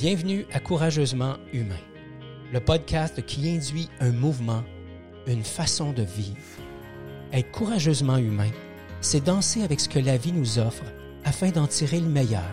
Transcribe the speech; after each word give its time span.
Bienvenue 0.00 0.46
à 0.50 0.60
Courageusement 0.60 1.34
Humain, 1.52 1.76
le 2.54 2.60
podcast 2.60 3.22
qui 3.26 3.50
induit 3.50 3.90
un 4.00 4.12
mouvement, 4.12 4.64
une 5.26 5.44
façon 5.44 5.92
de 5.92 6.00
vivre. 6.00 6.38
Être 7.34 7.50
courageusement 7.50 8.16
humain, 8.16 8.48
c'est 9.02 9.22
danser 9.22 9.62
avec 9.62 9.78
ce 9.78 9.90
que 9.90 9.98
la 9.98 10.16
vie 10.16 10.32
nous 10.32 10.58
offre 10.58 10.84
afin 11.22 11.50
d'en 11.50 11.66
tirer 11.66 12.00
le 12.00 12.08
meilleur. 12.08 12.50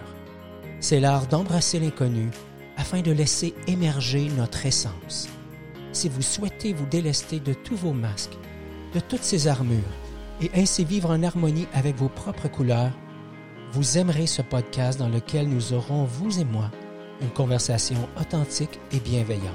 C'est 0.81 0.99
l'art 0.99 1.25
d'embrasser 1.27 1.79
l'inconnu 1.79 2.31
afin 2.75 2.99
de 2.99 3.13
laisser 3.13 3.53
émerger 3.65 4.27
notre 4.35 4.65
essence. 4.65 5.29
Si 5.93 6.09
vous 6.09 6.21
souhaitez 6.21 6.73
vous 6.73 6.85
délester 6.85 7.39
de 7.39 7.53
tous 7.53 7.77
vos 7.77 7.93
masques, 7.93 8.37
de 8.93 8.99
toutes 8.99 9.23
ces 9.23 9.47
armures, 9.47 9.95
et 10.41 10.51
ainsi 10.53 10.83
vivre 10.83 11.11
en 11.11 11.23
harmonie 11.23 11.67
avec 11.73 11.95
vos 11.95 12.09
propres 12.09 12.49
couleurs, 12.49 12.91
vous 13.71 13.97
aimerez 13.97 14.27
ce 14.27 14.41
podcast 14.41 14.99
dans 14.99 15.07
lequel 15.07 15.47
nous 15.47 15.71
aurons, 15.71 16.03
vous 16.03 16.41
et 16.41 16.45
moi, 16.45 16.71
une 17.21 17.29
conversation 17.29 18.07
authentique 18.19 18.79
et 18.91 18.99
bienveillante. 18.99 19.53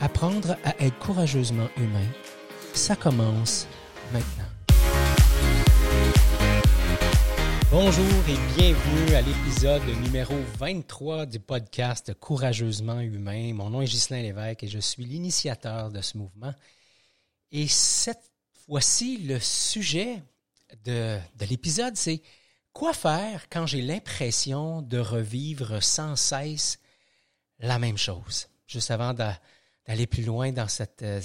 Apprendre 0.00 0.56
à 0.64 0.76
être 0.82 0.98
courageusement 0.98 1.68
humain, 1.76 2.06
ça 2.74 2.96
commence 2.96 3.66
maintenant. 4.12 4.44
Bonjour 7.70 8.04
et 8.28 8.56
bienvenue 8.56 9.14
à 9.14 9.22
l'épisode 9.22 9.82
numéro 10.02 10.34
23 10.58 11.26
du 11.26 11.38
podcast 11.38 12.12
Courageusement 12.18 13.00
humain. 13.00 13.54
Mon 13.54 13.70
nom 13.70 13.80
est 13.80 13.86
Ghislain 13.86 14.22
Lévesque 14.22 14.64
et 14.64 14.68
je 14.68 14.80
suis 14.80 15.04
l'initiateur 15.04 15.90
de 15.90 16.00
ce 16.00 16.18
mouvement. 16.18 16.52
Et 17.52 17.68
cette 17.68 18.30
fois-ci, 18.66 19.18
le 19.18 19.38
sujet 19.38 20.20
de, 20.84 21.16
de 21.38 21.44
l'épisode, 21.48 21.96
c'est 21.96 22.22
Quoi 22.72 22.92
faire 22.92 23.48
quand 23.50 23.66
j'ai 23.66 23.82
l'impression 23.82 24.80
de 24.80 24.98
revivre 24.98 25.82
sans 25.82 26.14
cesse 26.14 26.78
la 27.58 27.78
même 27.78 27.98
chose? 27.98 28.46
Juste 28.66 28.92
avant 28.92 29.12
d'aller 29.12 30.06
plus 30.06 30.22
loin 30.22 30.52
dans, 30.52 30.68
cette, 30.68 31.02
euh, 31.02 31.20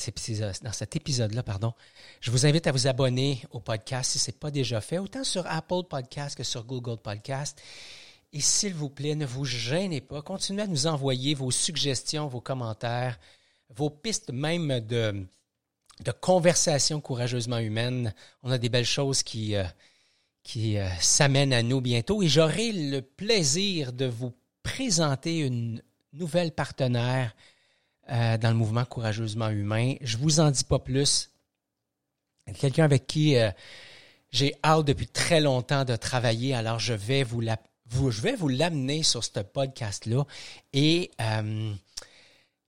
dans 0.63 0.73
cet 0.73 0.95
épisode-là, 0.95 1.43
pardon, 1.43 1.73
je 2.19 2.31
vous 2.31 2.47
invite 2.47 2.65
à 2.65 2.71
vous 2.71 2.87
abonner 2.87 3.43
au 3.51 3.59
podcast 3.59 4.11
si 4.11 4.19
ce 4.19 4.31
n'est 4.31 4.37
pas 4.37 4.49
déjà 4.49 4.81
fait, 4.81 4.97
autant 4.97 5.23
sur 5.23 5.45
Apple 5.45 5.83
Podcast 5.87 6.35
que 6.35 6.43
sur 6.43 6.63
Google 6.63 6.97
Podcast. 6.97 7.61
Et 8.33 8.41
s'il 8.41 8.73
vous 8.73 8.89
plaît, 8.89 9.13
ne 9.13 9.25
vous 9.25 9.45
gênez 9.45 10.01
pas. 10.01 10.23
Continuez 10.23 10.63
à 10.63 10.67
nous 10.67 10.87
envoyer 10.87 11.35
vos 11.35 11.51
suggestions, 11.51 12.27
vos 12.27 12.41
commentaires, 12.41 13.19
vos 13.69 13.91
pistes 13.91 14.31
même 14.31 14.79
de, 14.79 15.27
de 16.03 16.11
conversation 16.11 16.99
courageusement 17.01 17.59
humaine. 17.59 18.15
On 18.41 18.49
a 18.49 18.57
des 18.57 18.69
belles 18.69 18.83
choses 18.83 19.21
qui, 19.21 19.55
euh, 19.55 19.63
qui 20.45 20.77
euh, 20.77 20.87
s'amène 21.01 21.51
à 21.51 21.63
nous 21.63 21.81
bientôt 21.81 22.21
et 22.21 22.27
j'aurai 22.27 22.71
le 22.71 23.01
plaisir 23.01 23.91
de 23.91 24.05
vous 24.05 24.31
présenter 24.63 25.39
une 25.39 25.81
nouvelle 26.13 26.51
partenaire 26.51 27.35
euh, 28.09 28.37
dans 28.37 28.49
le 28.49 28.55
mouvement 28.55 28.85
Courageusement 28.85 29.49
Humain. 29.49 29.95
Je 30.01 30.17
vous 30.17 30.39
en 30.39 30.51
dis 30.51 30.63
pas 30.63 30.79
plus. 30.79 31.31
Quelqu'un 32.59 32.83
avec 32.83 33.07
qui 33.07 33.35
euh, 33.35 33.49
j'ai 34.29 34.53
hâte 34.63 34.85
depuis 34.85 35.07
très 35.07 35.41
longtemps 35.41 35.83
de 35.83 35.95
travailler, 35.95 36.53
alors 36.53 36.77
je 36.77 36.93
vais 36.93 37.23
vous 37.23 37.41
la, 37.41 37.57
je 37.89 38.21
vais 38.21 38.35
vous 38.35 38.47
l'amener 38.47 39.01
sur 39.01 39.23
ce 39.23 39.39
podcast-là 39.39 40.25
et 40.73 41.09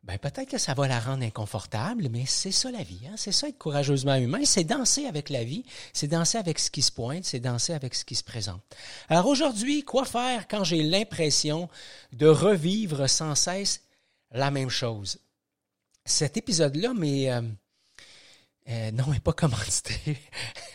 ben 0.07 0.17
peut-être 0.17 0.49
que 0.49 0.57
ça 0.57 0.73
va 0.73 0.87
la 0.87 1.01
rendre 1.01 1.25
inconfortable, 1.25 2.07
mais 2.09 2.25
c'est 2.25 2.53
ça 2.53 2.71
la 2.71 2.81
vie. 2.81 3.01
Hein? 3.07 3.15
C'est 3.17 3.33
ça 3.33 3.49
être 3.49 3.57
courageusement 3.57 4.15
humain. 4.15 4.39
C'est 4.45 4.63
danser 4.63 5.05
avec 5.05 5.29
la 5.29 5.43
vie. 5.43 5.65
C'est 5.91 6.07
danser 6.07 6.37
avec 6.37 6.59
ce 6.59 6.71
qui 6.71 6.81
se 6.81 6.93
pointe. 6.93 7.25
C'est 7.25 7.41
danser 7.41 7.73
avec 7.73 7.93
ce 7.93 8.05
qui 8.05 8.15
se 8.15 8.23
présente. 8.23 8.61
Alors 9.09 9.27
aujourd'hui, 9.27 9.83
quoi 9.83 10.05
faire 10.05 10.47
quand 10.47 10.63
j'ai 10.63 10.81
l'impression 10.81 11.67
de 12.13 12.25
revivre 12.25 13.09
sans 13.09 13.35
cesse 13.35 13.81
la 14.31 14.49
même 14.49 14.69
chose? 14.69 15.19
Cet 16.05 16.37
épisode-là, 16.37 16.93
mais 16.95 17.29
euh, 17.29 17.41
euh, 18.69 18.91
non, 18.91 19.07
n'est 19.07 19.19
pas 19.19 19.33
commandité. 19.33 20.17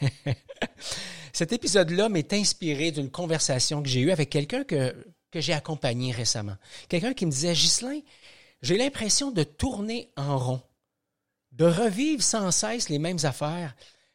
Cet 1.33 1.55
épisode-là 1.55 2.11
m'est 2.11 2.35
inspiré 2.35 2.91
d'une 2.91 3.11
conversation 3.11 3.83
que 3.83 3.89
j'ai 3.89 4.01
eue 4.01 4.11
avec 4.11 4.29
quelqu'un 4.29 4.65
que, 4.65 4.95
que 5.31 5.41
j'ai 5.41 5.55
accompagné 5.55 6.13
récemment. 6.13 6.57
Quelqu'un 6.91 7.15
qui 7.15 7.25
me 7.25 7.31
disait, 7.31 7.55
Ghislain, 7.55 8.01
j'ai 8.63 8.79
l'impression 8.79 9.31
de 9.31 9.43
tourner 9.43 10.11
en 10.17 10.39
rond, 10.39 10.63
de 11.51 11.65
revivre 11.65 12.23
sans 12.23 12.51
cesse 12.51 12.89
les 12.89 12.99
mêmes 12.99 13.25
affaires. 13.25 13.75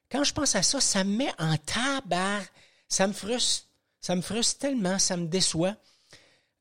Quand 0.10 0.24
je 0.24 0.34
pense 0.34 0.56
à 0.56 0.64
ça, 0.64 0.80
ça 0.80 1.04
me 1.04 1.18
met 1.18 1.32
en 1.38 1.58
tabac, 1.58 2.44
ça 2.88 3.08
me 3.08 3.14
frustre, 3.14 3.68
ça 4.00 4.16
me 4.16 4.22
frustre 4.22 4.60
tellement, 4.60 4.98
ça 5.00 5.18
me 5.18 5.28
déçoit. 5.28 5.76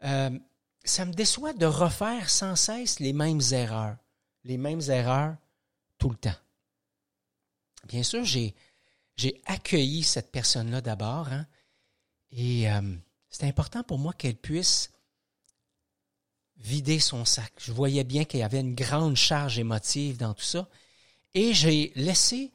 Euh, 0.04 0.36
ça 0.84 1.04
me 1.04 1.12
déçoit 1.12 1.52
de 1.52 1.66
refaire 1.66 2.28
sans 2.30 2.56
cesse 2.56 3.00
les 3.00 3.12
mêmes 3.12 3.40
erreurs, 3.52 3.96
les 4.44 4.56
mêmes 4.56 4.82
erreurs 4.88 5.36
tout 5.98 6.10
le 6.10 6.16
temps. 6.16 6.36
Bien 7.84 8.02
sûr, 8.02 8.24
j'ai, 8.24 8.54
j'ai 9.16 9.40
accueilli 9.46 10.02
cette 10.02 10.30
personne-là 10.30 10.80
d'abord, 10.80 11.28
hein, 11.28 11.46
et 12.32 12.70
euh, 12.70 12.96
c'est 13.30 13.46
important 13.46 13.82
pour 13.82 13.98
moi 13.98 14.12
qu'elle 14.12 14.36
puisse 14.36 14.90
vider 16.58 16.98
son 16.98 17.24
sac. 17.24 17.52
Je 17.58 17.72
voyais 17.72 18.04
bien 18.04 18.24
qu'il 18.24 18.40
y 18.40 18.42
avait 18.42 18.60
une 18.60 18.74
grande 18.74 19.16
charge 19.16 19.58
émotive 19.58 20.16
dans 20.16 20.34
tout 20.34 20.44
ça. 20.44 20.68
Et 21.34 21.52
j'ai 21.52 21.92
laissé 21.96 22.50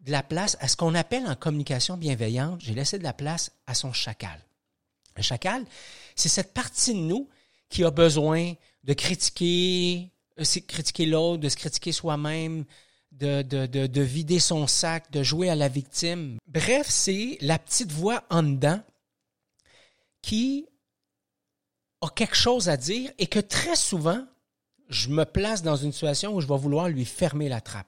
de 0.00 0.10
la 0.10 0.22
place 0.22 0.56
à 0.60 0.68
ce 0.68 0.76
qu'on 0.76 0.94
appelle 0.94 1.26
en 1.26 1.34
communication 1.34 1.96
bienveillante, 1.96 2.60
j'ai 2.60 2.74
laissé 2.74 2.98
de 2.98 3.04
la 3.04 3.12
place 3.12 3.52
à 3.66 3.74
son 3.74 3.92
chacal. 3.92 4.40
Le 5.16 5.22
chacal, 5.22 5.64
c'est 6.16 6.28
cette 6.28 6.54
partie 6.54 6.94
de 6.94 6.98
nous 6.98 7.28
qui 7.68 7.84
a 7.84 7.90
besoin 7.90 8.54
de 8.84 8.92
critiquer, 8.94 10.10
euh, 10.38 10.44
critiquer 10.66 11.06
l'autre, 11.06 11.42
de 11.42 11.48
se 11.48 11.56
critiquer 11.56 11.92
soi-même, 11.92 12.64
de, 13.12 13.42
de, 13.42 13.66
de, 13.66 13.86
de, 13.86 14.00
vider 14.00 14.38
son 14.38 14.66
sac, 14.66 15.10
de 15.10 15.22
jouer 15.22 15.50
à 15.50 15.54
la 15.54 15.68
victime. 15.68 16.38
Bref, 16.46 16.86
c'est 16.88 17.36
la 17.40 17.58
petite 17.58 17.92
voix 17.92 18.24
en 18.30 18.42
dedans 18.42 18.80
qui 20.22 20.66
a 22.00 22.08
quelque 22.08 22.36
chose 22.36 22.68
à 22.68 22.76
dire 22.76 23.10
et 23.18 23.26
que 23.26 23.40
très 23.40 23.76
souvent, 23.76 24.24
je 24.88 25.08
me 25.08 25.24
place 25.24 25.62
dans 25.62 25.76
une 25.76 25.92
situation 25.92 26.34
où 26.34 26.40
je 26.40 26.46
vais 26.46 26.56
vouloir 26.56 26.88
lui 26.88 27.04
fermer 27.04 27.48
la 27.48 27.60
trappe. 27.60 27.86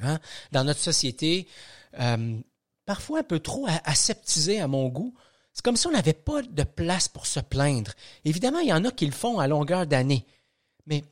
Hein? 0.00 0.18
Dans 0.52 0.64
notre 0.64 0.80
société, 0.80 1.48
euh, 1.98 2.38
parfois 2.84 3.20
un 3.20 3.24
peu 3.24 3.40
trop 3.40 3.66
aseptisé 3.84 4.60
à 4.60 4.68
mon 4.68 4.88
goût, 4.88 5.14
c'est 5.52 5.64
comme 5.64 5.76
si 5.76 5.86
on 5.86 5.92
n'avait 5.92 6.12
pas 6.12 6.42
de 6.42 6.62
place 6.64 7.08
pour 7.08 7.26
se 7.26 7.40
plaindre. 7.40 7.92
Évidemment, 8.24 8.58
il 8.58 8.68
y 8.68 8.72
en 8.72 8.84
a 8.84 8.90
qui 8.90 9.06
le 9.06 9.12
font 9.12 9.38
à 9.38 9.46
longueur 9.46 9.86
d'année. 9.86 10.26
Mais, 10.86 11.02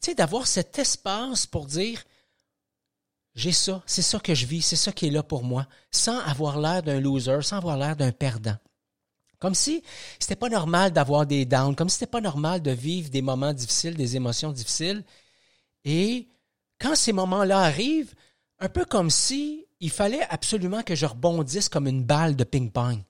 tu 0.00 0.14
d'avoir 0.16 0.48
cet 0.48 0.78
espace 0.80 1.46
pour 1.46 1.66
dire, 1.66 2.02
j'ai 3.36 3.52
ça, 3.52 3.82
c'est 3.86 4.02
ça 4.02 4.18
que 4.18 4.34
je 4.34 4.44
vis, 4.46 4.62
c'est 4.62 4.76
ça 4.76 4.90
qui 4.90 5.06
est 5.06 5.10
là 5.10 5.22
pour 5.22 5.44
moi, 5.44 5.66
sans 5.92 6.18
avoir 6.18 6.58
l'air 6.58 6.82
d'un 6.82 7.00
loser, 7.00 7.42
sans 7.42 7.58
avoir 7.58 7.76
l'air 7.76 7.94
d'un 7.94 8.10
perdant. 8.10 8.56
Comme 9.42 9.56
si 9.56 9.82
c'était 10.20 10.36
pas 10.36 10.48
normal 10.48 10.92
d'avoir 10.92 11.26
des 11.26 11.44
downs, 11.44 11.74
comme 11.74 11.88
si 11.88 11.94
c'était 11.94 12.12
pas 12.12 12.20
normal 12.20 12.62
de 12.62 12.70
vivre 12.70 13.10
des 13.10 13.22
moments 13.22 13.52
difficiles, 13.52 13.96
des 13.96 14.14
émotions 14.14 14.52
difficiles. 14.52 15.02
Et 15.84 16.28
quand 16.80 16.94
ces 16.94 17.12
moments-là 17.12 17.58
arrivent, 17.58 18.14
un 18.60 18.68
peu 18.68 18.84
comme 18.84 19.10
si 19.10 19.66
il 19.80 19.90
fallait 19.90 20.22
absolument 20.30 20.84
que 20.84 20.94
je 20.94 21.06
rebondisse 21.06 21.68
comme 21.68 21.88
une 21.88 22.04
balle 22.04 22.36
de 22.36 22.44
ping-pong. 22.44 23.02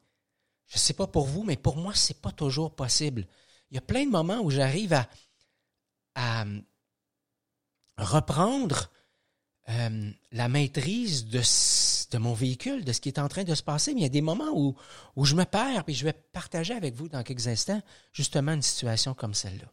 Je 0.69 0.79
sais 0.79 0.95
pas 0.95 1.07
pour 1.07 1.27
vous, 1.27 1.43
mais 1.43 1.59
pour 1.59 1.77
moi, 1.77 1.93
c'est 1.95 2.23
pas 2.23 2.33
toujours 2.33 2.75
possible. 2.75 3.27
Il 3.71 3.75
y 3.75 3.79
a 3.79 3.83
plein 3.83 4.07
de 4.07 4.11
moments 4.11 4.41
où 4.41 4.51
j'arrive 4.51 4.95
à, 4.95 5.07
à 6.15 6.47
reprendre 7.99 8.91
euh, 9.69 10.11
la 10.31 10.49
maîtrise 10.49 11.27
de, 11.27 11.43
de 12.13 12.19
mon 12.19 12.35
véhicule, 12.35 12.85
de 12.85 12.93
ce 12.93 13.01
qui 13.01 13.09
est 13.09 13.19
en 13.19 13.29
train 13.29 13.45
de 13.45 13.55
se 13.55 13.63
passer. 13.63 13.95
Mais 13.95 14.01
il 14.01 14.05
y 14.05 14.07
a 14.07 14.11
des 14.11 14.21
moments 14.21 14.53
où, 14.55 14.77
je 15.25 15.35
me 15.35 15.45
perds, 15.45 15.85
et 15.89 15.95
je 15.95 16.05
vais 16.05 16.13
partager 16.13 16.75
avec 16.75 16.95
vous 16.95 17.09
dans 17.09 17.23
quelques 17.23 17.49
instants 17.49 17.81
justement 18.13 18.53
une 18.53 18.63
situation 18.63 19.15
comme 19.15 19.35
celle-là. 19.35 19.67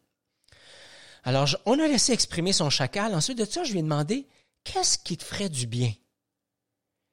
Alors, 1.23 1.49
on 1.65 1.77
a 1.79 1.87
laissé 1.87 2.13
exprimer 2.13 2.53
son 2.53 2.69
chacal. 2.69 3.13
Ensuite 3.13 3.37
de 3.37 3.45
ça, 3.45 3.63
je 3.63 3.73
lui 3.73 3.79
ai 3.79 3.83
demandé 3.83 4.25
qu'est-ce 4.63 4.97
qui 4.97 5.17
te 5.17 5.23
ferait 5.23 5.49
du 5.49 5.67
bien? 5.67 5.93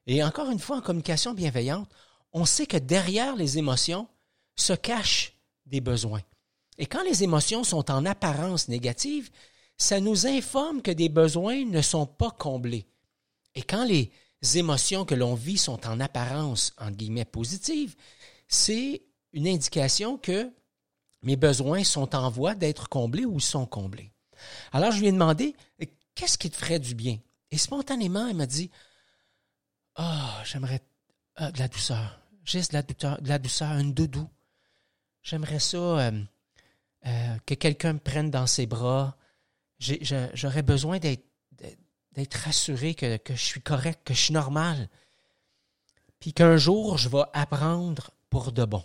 Et 0.07 0.23
encore 0.23 0.51
une 0.51 0.61
fois, 0.61 0.77
en 0.77 0.81
communication 0.81 1.35
bienveillante, 1.35 1.91
on 2.33 2.45
sait 2.45 2.67
que 2.67 2.77
derrière 2.77 3.35
les 3.35 3.59
émotions 3.59 4.09
se 4.55 4.73
cachent 4.73 5.33
des 5.67 5.81
besoins. 5.81 6.23
Et 6.79 6.87
quand 6.87 7.03
les 7.03 7.25
émotions 7.25 7.65
sont 7.65 7.91
en 7.91 8.07
apparence 8.07 8.69
négatives, 8.69 9.31
ça 9.77 9.99
nous 9.99 10.27
informe 10.27 10.83
que 10.83 10.93
des 10.93 11.09
besoins 11.09 11.65
ne 11.65 11.83
sont 11.83 12.07
pas 12.07 12.31
comblés. 12.31 12.87
Et 13.55 13.63
quand 13.63 13.85
les 13.85 14.13
émotions 14.55 15.05
que 15.05 15.15
l'on 15.15 15.35
vit 15.35 15.59
sont 15.59 15.87
en 15.87 16.01
apparence, 16.01 16.73
entre 16.79 16.97
guillemets, 16.97 17.25
positives, 17.25 17.95
c'est 18.49 19.03
une 19.33 19.49
indication 19.49 20.17
que 20.17 20.51
mes 21.23 21.37
besoins 21.37 21.85
sont 21.85 22.15
en 22.15 22.31
voie 22.31 22.55
d'être 22.55 22.89
comblés 22.89 23.25
ou 23.25 23.41
sont 23.41 23.67
comblés. 23.67 24.13
Alors, 24.73 24.93
je 24.93 25.01
lui 25.01 25.09
ai 25.09 25.13
demandé, 25.13 25.55
qu'est-ce 26.15 26.39
qui 26.39 26.51
te 26.51 26.57
ferait 26.57 26.79
du 26.79 26.95
bien? 26.95 27.19
Et 27.51 27.59
spontanément, 27.59 28.27
elle 28.27 28.37
m'a 28.37 28.47
dit, 28.47 28.71
ah, 29.97 30.37
oh, 30.39 30.43
j'aimerais 30.45 30.83
ah, 31.37 31.51
de 31.51 31.59
la 31.59 31.69
douceur, 31.69 32.21
juste 32.45 32.73
de 32.73 32.77
la 32.77 32.83
douceur, 32.83 33.21
de 33.21 33.29
la 33.29 33.39
douceur, 33.39 33.69
un 33.69 33.85
doudou. 33.85 34.29
J'aimerais 35.23 35.59
ça, 35.59 35.77
euh, 35.77 36.23
euh, 37.07 37.37
que 37.47 37.55
quelqu'un 37.55 37.95
me 37.95 37.99
prenne 37.99 38.31
dans 38.31 38.47
ses 38.47 38.67
bras. 38.67 39.17
J'aurais 39.79 40.63
besoin 40.63 40.99
d'être 40.99 41.26
rassuré 42.35 42.95
que, 42.95 43.17
que 43.19 43.35
je 43.35 43.45
suis 43.45 43.61
correct, 43.61 44.01
que 44.05 44.15
je 44.15 44.21
suis 44.21 44.35
normal. 44.35 44.89
Puis 46.21 46.33
qu'un 46.33 46.57
jour, 46.57 46.99
je 46.99 47.09
vais 47.09 47.25
apprendre 47.33 48.11
pour 48.31 48.53
de 48.53 48.65
bon. 48.65 48.85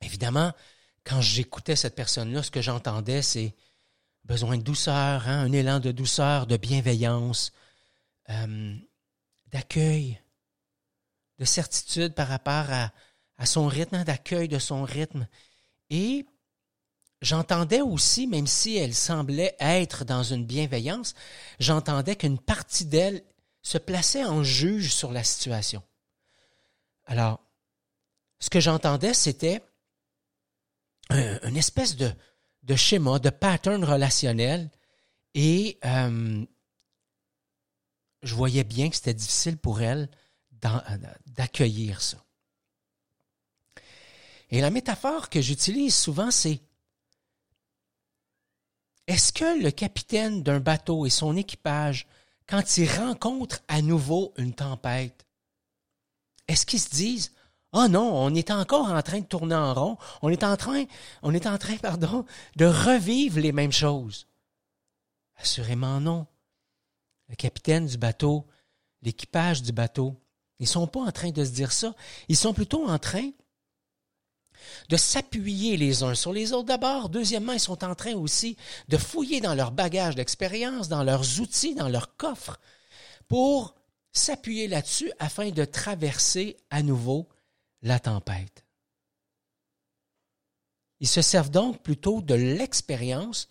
Évidemment, 0.00 0.52
quand 1.04 1.20
j'écoutais 1.20 1.76
cette 1.76 1.94
personne-là, 1.94 2.42
ce 2.42 2.50
que 2.50 2.62
j'entendais, 2.62 3.22
c'est 3.22 3.54
besoin 4.24 4.56
de 4.56 4.62
douceur, 4.62 5.28
hein, 5.28 5.40
un 5.40 5.52
élan 5.52 5.80
de 5.80 5.92
douceur, 5.92 6.46
de 6.46 6.56
bienveillance, 6.56 7.52
euh, 8.30 8.74
d'accueil, 9.48 10.20
de 11.38 11.44
certitude 11.44 12.14
par 12.14 12.28
rapport 12.28 12.66
à, 12.70 13.46
son 13.46 13.66
rythme, 13.66 13.96
hein, 13.96 14.04
d'accueil 14.04 14.48
de 14.48 14.58
son 14.58 14.84
rythme. 14.84 15.26
Et 15.90 16.24
j'entendais 17.24 17.80
aussi, 17.80 18.26
même 18.26 18.46
si 18.46 18.76
elle 18.76 18.94
semblait 18.94 19.56
être 19.58 20.04
dans 20.04 20.22
une 20.22 20.44
bienveillance, 20.44 21.14
j'entendais 21.58 22.16
qu'une 22.16 22.38
partie 22.38 22.84
d'elle 22.84 23.24
se 23.62 23.78
plaçait 23.78 24.24
en 24.24 24.42
juge 24.42 24.92
sur 24.92 25.10
la 25.10 25.24
situation. 25.24 25.82
Alors, 27.06 27.40
ce 28.38 28.50
que 28.50 28.60
j'entendais, 28.60 29.14
c'était 29.14 29.62
une 31.10 31.56
espèce 31.56 31.96
de, 31.96 32.12
schéma, 32.76 33.18
de 33.18 33.30
pattern 33.30 33.82
relationnel. 33.84 34.70
Et 35.34 35.78
euh, 35.84 36.44
je 38.22 38.34
voyais 38.34 38.64
bien 38.64 38.90
que 38.90 38.96
c'était 38.96 39.14
difficile 39.14 39.56
pour 39.56 39.80
elle 39.80 40.08
d'accueillir 41.26 42.00
ça. 42.00 42.24
Et 44.50 44.60
la 44.60 44.70
métaphore 44.70 45.30
que 45.30 45.40
j'utilise 45.40 45.94
souvent, 45.94 46.30
c'est 46.30 46.60
est-ce 49.06 49.32
que 49.32 49.62
le 49.62 49.70
capitaine 49.70 50.42
d'un 50.42 50.60
bateau 50.60 51.06
et 51.06 51.10
son 51.10 51.36
équipage, 51.36 52.06
quand 52.46 52.76
ils 52.76 52.90
rencontrent 52.90 53.62
à 53.68 53.82
nouveau 53.82 54.32
une 54.36 54.54
tempête, 54.54 55.26
est-ce 56.48 56.66
qu'ils 56.66 56.80
se 56.80 56.90
disent 56.90 57.32
Oh 57.72 57.88
non, 57.88 58.12
on 58.14 58.34
est 58.34 58.52
encore 58.52 58.88
en 58.88 59.02
train 59.02 59.20
de 59.20 59.26
tourner 59.26 59.56
en 59.56 59.74
rond. 59.74 59.98
On 60.22 60.28
est 60.28 60.44
en 60.44 60.56
train, 60.56 60.84
on 61.22 61.34
est 61.34 61.46
en 61.46 61.58
train, 61.58 61.76
pardon, 61.76 62.24
de 62.54 62.66
revivre 62.66 63.40
les 63.40 63.50
mêmes 63.50 63.72
choses. 63.72 64.28
Assurément 65.36 66.00
non. 66.00 66.26
Le 67.28 67.34
capitaine 67.34 67.86
du 67.86 67.98
bateau, 67.98 68.46
l'équipage 69.02 69.62
du 69.62 69.72
bateau, 69.72 70.20
ils 70.60 70.68
sont 70.68 70.86
pas 70.86 71.00
en 71.00 71.10
train 71.10 71.30
de 71.30 71.44
se 71.44 71.50
dire 71.50 71.72
ça. 71.72 71.94
Ils 72.28 72.36
sont 72.36 72.54
plutôt 72.54 72.86
en 72.86 72.98
train 72.98 73.30
de 74.88 74.96
s'appuyer 74.96 75.76
les 75.76 76.02
uns 76.02 76.14
sur 76.14 76.32
les 76.32 76.52
autres 76.52 76.66
d'abord. 76.66 77.08
Deuxièmement, 77.08 77.52
ils 77.52 77.60
sont 77.60 77.84
en 77.84 77.94
train 77.94 78.14
aussi 78.14 78.56
de 78.88 78.96
fouiller 78.96 79.40
dans 79.40 79.54
leur 79.54 79.70
bagage 79.70 80.14
d'expérience, 80.14 80.88
dans 80.88 81.02
leurs 81.02 81.40
outils, 81.40 81.74
dans 81.74 81.88
leurs 81.88 82.16
coffres, 82.16 82.58
pour 83.28 83.74
s'appuyer 84.12 84.68
là-dessus 84.68 85.10
afin 85.18 85.50
de 85.50 85.64
traverser 85.64 86.56
à 86.70 86.82
nouveau 86.82 87.28
la 87.82 87.98
tempête. 87.98 88.64
Ils 91.00 91.08
se 91.08 91.22
servent 91.22 91.50
donc 91.50 91.82
plutôt 91.82 92.22
de 92.22 92.34
l'expérience 92.34 93.48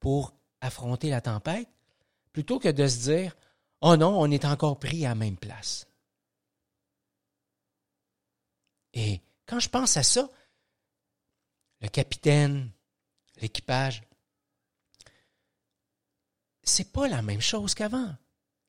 pour 0.00 0.34
affronter 0.60 1.10
la 1.10 1.20
tempête, 1.20 1.68
plutôt 2.32 2.58
que 2.58 2.68
de 2.68 2.86
se 2.86 3.10
dire 3.10 3.36
Oh 3.80 3.96
non, 3.96 4.18
on 4.18 4.30
est 4.30 4.44
encore 4.44 4.78
pris 4.78 5.04
à 5.04 5.10
la 5.10 5.14
même 5.14 5.36
place. 5.36 5.86
Et 8.94 9.20
quand 9.46 9.60
je 9.60 9.68
pense 9.68 9.96
à 9.96 10.02
ça, 10.02 10.28
le 11.80 11.88
capitaine, 11.88 12.70
l'équipage, 13.40 14.02
c'est 16.62 16.92
pas 16.92 17.08
la 17.08 17.22
même 17.22 17.40
chose 17.40 17.74
qu'avant. 17.74 18.14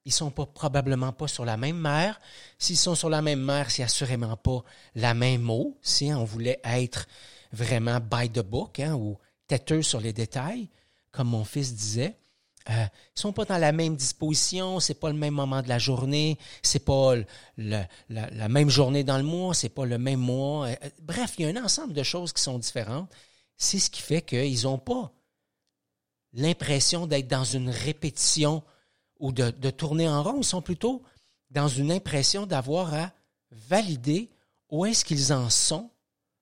Ils 0.06 0.14
sont 0.14 0.32
probablement 0.32 1.12
pas 1.12 1.28
sur 1.28 1.46
la 1.46 1.58
même 1.58 1.78
mer. 1.78 2.20
S'ils 2.58 2.78
sont 2.78 2.96
sur 2.96 3.10
la 3.10 3.22
même 3.22 3.44
mer, 3.44 3.70
c'est 3.70 3.84
assurément 3.84 4.38
pas 4.38 4.64
la 4.96 5.14
même 5.14 5.50
eau. 5.50 5.78
Si 5.82 6.12
on 6.14 6.24
voulait 6.24 6.62
être 6.64 7.06
vraiment 7.52 8.00
by 8.00 8.30
the 8.30 8.40
book 8.40 8.80
hein, 8.80 8.96
ou 8.96 9.18
têteux 9.48 9.82
sur 9.82 10.00
les 10.00 10.14
détails, 10.14 10.70
comme 11.12 11.30
mon 11.30 11.44
fils 11.44 11.76
disait. 11.76 12.16
Euh, 12.70 12.86
ils 13.16 13.20
sont 13.20 13.34
pas 13.34 13.46
dans 13.46 13.58
la 13.58 13.72
même 13.72 13.96
disposition, 13.96 14.80
c'est 14.80 15.00
pas 15.00 15.10
le 15.10 15.18
même 15.18 15.34
moment 15.34 15.62
de 15.62 15.70
la 15.70 15.80
journée, 15.80 16.38
c'est 16.62 16.86
pas 16.86 17.16
la, 17.58 17.88
même 18.48 18.70
journée 18.70 19.04
dans 19.04 19.18
le 19.18 19.24
mois, 19.24 19.56
c'est 19.56 19.70
pas 19.70 19.86
le 19.86 19.98
même 19.98 20.20
mois. 20.20 20.68
Euh, 20.68 20.76
bref, 21.02 21.34
il 21.38 21.46
y 21.46 21.46
a 21.46 21.50
un 21.60 21.64
ensemble 21.64 21.94
de 21.94 22.04
choses 22.04 22.32
qui 22.32 22.44
sont 22.44 22.60
différentes. 22.60 23.10
C'est 23.58 23.80
ce 23.80 23.90
qui 23.90 24.02
fait 24.02 24.22
qu'ils 24.22 24.64
n'ont 24.64 24.78
pas 24.78 25.12
l'impression 26.34 27.08
d'être 27.08 27.28
dans 27.28 27.44
une 27.44 27.70
répétition 27.70 28.64
ou 29.20 29.32
de, 29.32 29.70
tourner 29.70 30.08
en 30.08 30.24
rond, 30.24 30.38
ils 30.38 30.46
sont 30.46 30.62
plutôt 30.62 31.04
dans 31.50 31.68
une 31.68 31.92
impression 31.92 32.46
d'avoir 32.46 32.94
à 32.94 33.12
valider 33.52 34.30
où 34.70 34.86
est-ce 34.86 35.04
qu'ils 35.04 35.34
en 35.34 35.50
sont 35.50 35.90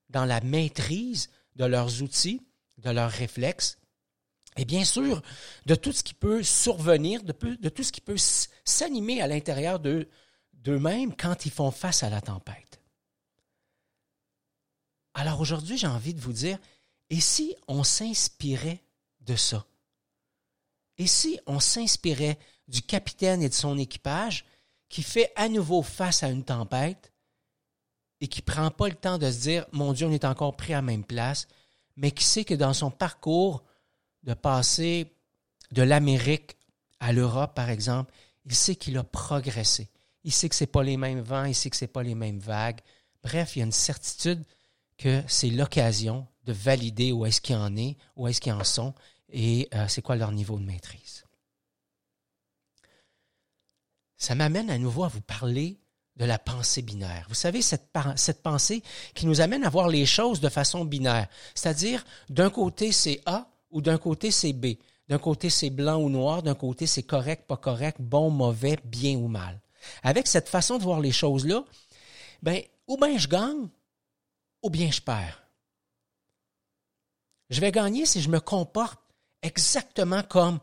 dans 0.09 0.25
la 0.25 0.41
maîtrise 0.41 1.29
de 1.55 1.65
leurs 1.65 2.03
outils, 2.03 2.41
de 2.77 2.91
leurs 2.91 3.09
réflexes, 3.09 3.77
et 4.57 4.65
bien 4.65 4.83
sûr 4.83 5.21
de 5.65 5.75
tout 5.75 5.91
ce 5.91 6.03
qui 6.03 6.13
peut 6.13 6.43
survenir, 6.43 7.23
de, 7.23 7.69
tout 7.69 7.83
ce 7.83 7.91
qui 7.91 8.01
peut 8.01 8.17
s'animer 8.17 9.21
à 9.21 9.27
l'intérieur 9.27 9.79
d'eux-mêmes 9.79 11.15
quand 11.15 11.45
ils 11.45 11.51
font 11.51 11.71
face 11.71 12.03
à 12.03 12.09
la 12.09 12.21
tempête. 12.21 12.81
Alors 15.13 15.39
aujourd'hui, 15.39 15.77
j'ai 15.77 15.87
envie 15.87 16.13
de 16.13 16.21
vous 16.21 16.33
dire, 16.33 16.59
et 17.09 17.21
si 17.21 17.55
on 17.67 17.83
s'inspirait 17.83 18.83
de 19.21 19.35
ça? 19.35 19.65
Et 20.97 21.07
si 21.07 21.39
on 21.45 21.59
s'inspirait 21.59 22.37
du 22.67 22.81
capitaine 22.81 23.41
et 23.41 23.49
de 23.49 23.53
son 23.53 23.77
équipage 23.77 24.45
qui 24.89 25.03
fait 25.03 25.31
à 25.35 25.49
nouveau 25.49 25.81
face 25.81 26.23
à 26.23 26.29
une 26.29 26.43
tempête 26.43 27.11
et 28.19 28.27
qui 28.27 28.41
ne 28.41 28.45
prend 28.45 28.71
pas 28.71 28.89
le 28.89 28.95
temps 28.95 29.17
de 29.17 29.29
se 29.29 29.41
dire 29.41 29.65
Mon 29.71 29.93
Dieu, 29.93 30.07
on 30.07 30.11
est 30.11 30.25
encore 30.25 30.55
pris 30.55 30.73
à 30.73 30.77
la 30.77 30.81
même 30.81 31.03
place, 31.03 31.47
mais 31.95 32.11
qui 32.11 32.23
sait 32.23 32.45
que 32.45 32.55
dans 32.55 32.73
son 32.73 32.89
parcours 32.89 33.63
de 34.23 34.33
passer 34.33 35.13
de 35.71 35.81
l'Amérique 35.81 36.57
à 36.99 37.13
l'Europe, 37.13 37.53
par 37.55 37.69
exemple, 37.69 38.13
il 38.45 38.55
sait 38.55 38.75
qu'il 38.75 38.97
a 38.97 39.03
progressé. 39.03 39.89
Il 40.23 40.31
sait 40.31 40.49
que 40.49 40.55
ce 40.55 40.65
pas 40.65 40.83
les 40.83 40.97
mêmes 40.97 41.21
vents, 41.21 41.45
il 41.45 41.55
sait 41.55 41.69
que 41.69 41.77
ce 41.77 41.85
pas 41.85 42.03
les 42.03 42.15
mêmes 42.15 42.39
vagues. 42.39 42.79
Bref, 43.23 43.55
il 43.55 43.59
y 43.59 43.61
a 43.61 43.65
une 43.65 43.71
certitude 43.71 44.43
que 44.97 45.21
c'est 45.27 45.49
l'occasion 45.49 46.27
de 46.45 46.53
valider 46.53 47.11
où 47.11 47.25
est-ce 47.25 47.41
qu'il 47.41 47.55
en 47.55 47.75
est, 47.75 47.97
où 48.15 48.27
est-ce 48.27 48.41
qu'ils 48.41 48.53
en 48.53 48.63
sont 48.63 48.93
et 49.29 49.67
euh, 49.73 49.87
c'est 49.89 50.01
quoi 50.01 50.15
leur 50.15 50.31
niveau 50.31 50.57
de 50.57 50.63
maîtrise 50.63 51.27
ça 54.17 54.35
m'amène 54.35 54.69
à 54.69 54.77
nouveau 54.77 55.03
à 55.03 55.07
vous 55.07 55.21
parler 55.21 55.79
de 56.17 56.25
la 56.25 56.39
pensée 56.39 56.81
binaire. 56.81 57.25
Vous 57.29 57.35
savez, 57.35 57.61
cette 57.61 58.41
pensée 58.41 58.81
qui 59.13 59.27
nous 59.27 59.39
amène 59.39 59.63
à 59.63 59.69
voir 59.69 59.87
les 59.87 60.07
choses 60.07 60.41
de 60.41 60.49
façon 60.49 60.83
binaire, 60.83 61.27
c'est-à-dire 61.53 62.03
d'un 62.29 62.49
côté 62.49 62.91
c'est 62.91 63.21
A 63.27 63.47
ou 63.77 63.81
d'un 63.81 63.99
côté 63.99 64.31
c'est 64.31 64.53
B. 64.53 64.77
D'un 65.07 65.19
côté 65.19 65.51
c'est 65.51 65.69
blanc 65.69 66.01
ou 66.01 66.09
noir, 66.09 66.41
d'un 66.41 66.55
côté 66.55 66.87
c'est 66.87 67.03
correct, 67.03 67.45
pas 67.45 67.57
correct, 67.57 67.97
bon, 67.99 68.31
mauvais, 68.31 68.79
bien 68.83 69.15
ou 69.17 69.27
mal. 69.27 69.61
Avec 70.01 70.25
cette 70.25 70.49
façon 70.49 70.79
de 70.79 70.83
voir 70.83 70.99
les 70.99 71.11
choses-là, 71.11 71.63
ben, 72.41 72.59
ou 72.87 72.97
bien 72.97 73.19
je 73.19 73.27
gagne, 73.27 73.69
ou 74.63 74.71
bien 74.71 74.89
je 74.89 74.99
perds. 74.99 75.43
Je 77.51 77.61
vais 77.61 77.71
gagner 77.71 78.07
si 78.07 78.19
je 78.19 78.29
me 78.29 78.39
comporte 78.39 78.99
exactement 79.43 80.23
comme 80.23 80.59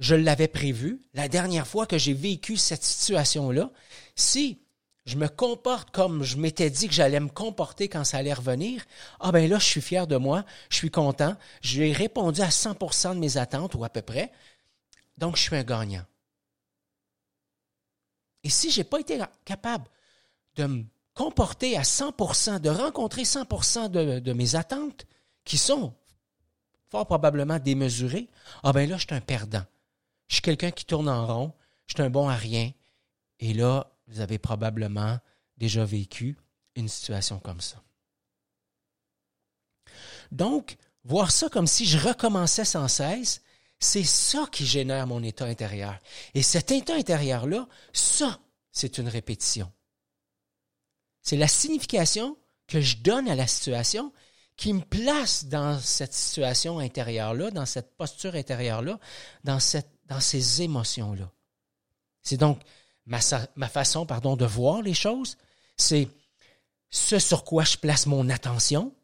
je 0.00 0.16
l'avais 0.16 0.48
prévu 0.48 1.00
la 1.14 1.28
dernière 1.28 1.68
fois 1.68 1.86
que 1.86 1.98
j'ai 1.98 2.14
vécu 2.14 2.56
cette 2.56 2.82
situation-là. 2.82 3.70
Si 4.16 4.58
je 5.06 5.16
me 5.16 5.28
comporte 5.28 5.90
comme 5.90 6.22
je 6.22 6.36
m'étais 6.36 6.70
dit 6.70 6.88
que 6.88 6.94
j'allais 6.94 7.20
me 7.20 7.28
comporter 7.28 7.88
quand 7.88 8.04
ça 8.04 8.18
allait 8.18 8.32
revenir, 8.32 8.84
ah 9.18 9.32
ben 9.32 9.48
là, 9.48 9.58
je 9.58 9.64
suis 9.64 9.80
fier 9.80 10.06
de 10.06 10.16
moi, 10.16 10.44
je 10.68 10.76
suis 10.76 10.90
content, 10.90 11.36
j'ai 11.60 11.92
répondu 11.92 12.40
à 12.42 12.48
100% 12.48 13.14
de 13.14 13.18
mes 13.18 13.36
attentes 13.36 13.74
ou 13.74 13.84
à 13.84 13.88
peu 13.88 14.02
près, 14.02 14.32
donc 15.18 15.36
je 15.36 15.42
suis 15.42 15.56
un 15.56 15.64
gagnant. 15.64 16.04
Et 18.44 18.50
si 18.50 18.70
je 18.70 18.80
n'ai 18.80 18.84
pas 18.84 19.00
été 19.00 19.20
capable 19.44 19.86
de 20.56 20.66
me 20.66 20.84
comporter 21.14 21.76
à 21.76 21.82
100%, 21.82 22.60
de 22.60 22.70
rencontrer 22.70 23.22
100% 23.22 23.90
de, 23.90 24.18
de 24.18 24.32
mes 24.32 24.54
attentes, 24.54 25.06
qui 25.44 25.58
sont 25.58 25.94
fort 26.88 27.06
probablement 27.06 27.58
démesurées, 27.58 28.28
ah 28.62 28.72
ben 28.72 28.88
là, 28.88 28.96
je 28.96 29.06
suis 29.06 29.14
un 29.14 29.20
perdant. 29.20 29.64
Je 30.28 30.36
suis 30.36 30.42
quelqu'un 30.42 30.70
qui 30.70 30.84
tourne 30.84 31.08
en 31.08 31.26
rond, 31.26 31.52
je 31.86 31.94
suis 31.94 32.02
un 32.02 32.10
bon 32.10 32.28
à 32.28 32.36
rien. 32.36 32.72
Et 33.40 33.52
là, 33.52 33.90
vous 34.10 34.20
avez 34.20 34.38
probablement 34.38 35.18
déjà 35.56 35.84
vécu 35.84 36.36
une 36.74 36.88
situation 36.88 37.38
comme 37.38 37.60
ça. 37.60 37.82
Donc, 40.32 40.76
voir 41.04 41.30
ça 41.30 41.48
comme 41.48 41.66
si 41.66 41.86
je 41.86 41.98
recommençais 41.98 42.64
sans 42.64 42.88
cesse, 42.88 43.42
c'est 43.78 44.04
ça 44.04 44.46
qui 44.52 44.66
génère 44.66 45.06
mon 45.06 45.22
état 45.22 45.46
intérieur. 45.46 45.98
Et 46.34 46.42
cet 46.42 46.70
état 46.70 46.94
intérieur-là, 46.94 47.66
ça, 47.92 48.40
c'est 48.72 48.98
une 48.98 49.08
répétition. 49.08 49.72
C'est 51.22 51.36
la 51.36 51.48
signification 51.48 52.36
que 52.66 52.80
je 52.80 52.98
donne 52.98 53.28
à 53.28 53.34
la 53.34 53.46
situation 53.46 54.12
qui 54.56 54.74
me 54.74 54.82
place 54.82 55.46
dans 55.46 55.78
cette 55.80 56.12
situation 56.12 56.78
intérieure-là, 56.78 57.50
dans 57.50 57.66
cette 57.66 57.96
posture 57.96 58.34
intérieure-là, 58.34 58.98
dans, 59.44 59.58
dans 60.06 60.20
ces 60.20 60.62
émotions-là. 60.62 61.32
C'est 62.22 62.36
donc 62.36 62.60
ma, 63.10 63.18
ma 63.56 63.68
façon 63.68 64.06
pardon, 64.06 64.36
de 64.36 64.46
voir 64.46 64.80
les 64.80 64.94
choses, 64.94 65.36
c'est 65.76 66.08
ce 66.90 67.18
sur 67.18 67.44
quoi 67.44 67.64
je 67.64 67.76
place 67.76 68.06
mon 68.06 68.30
attention, 68.30 68.94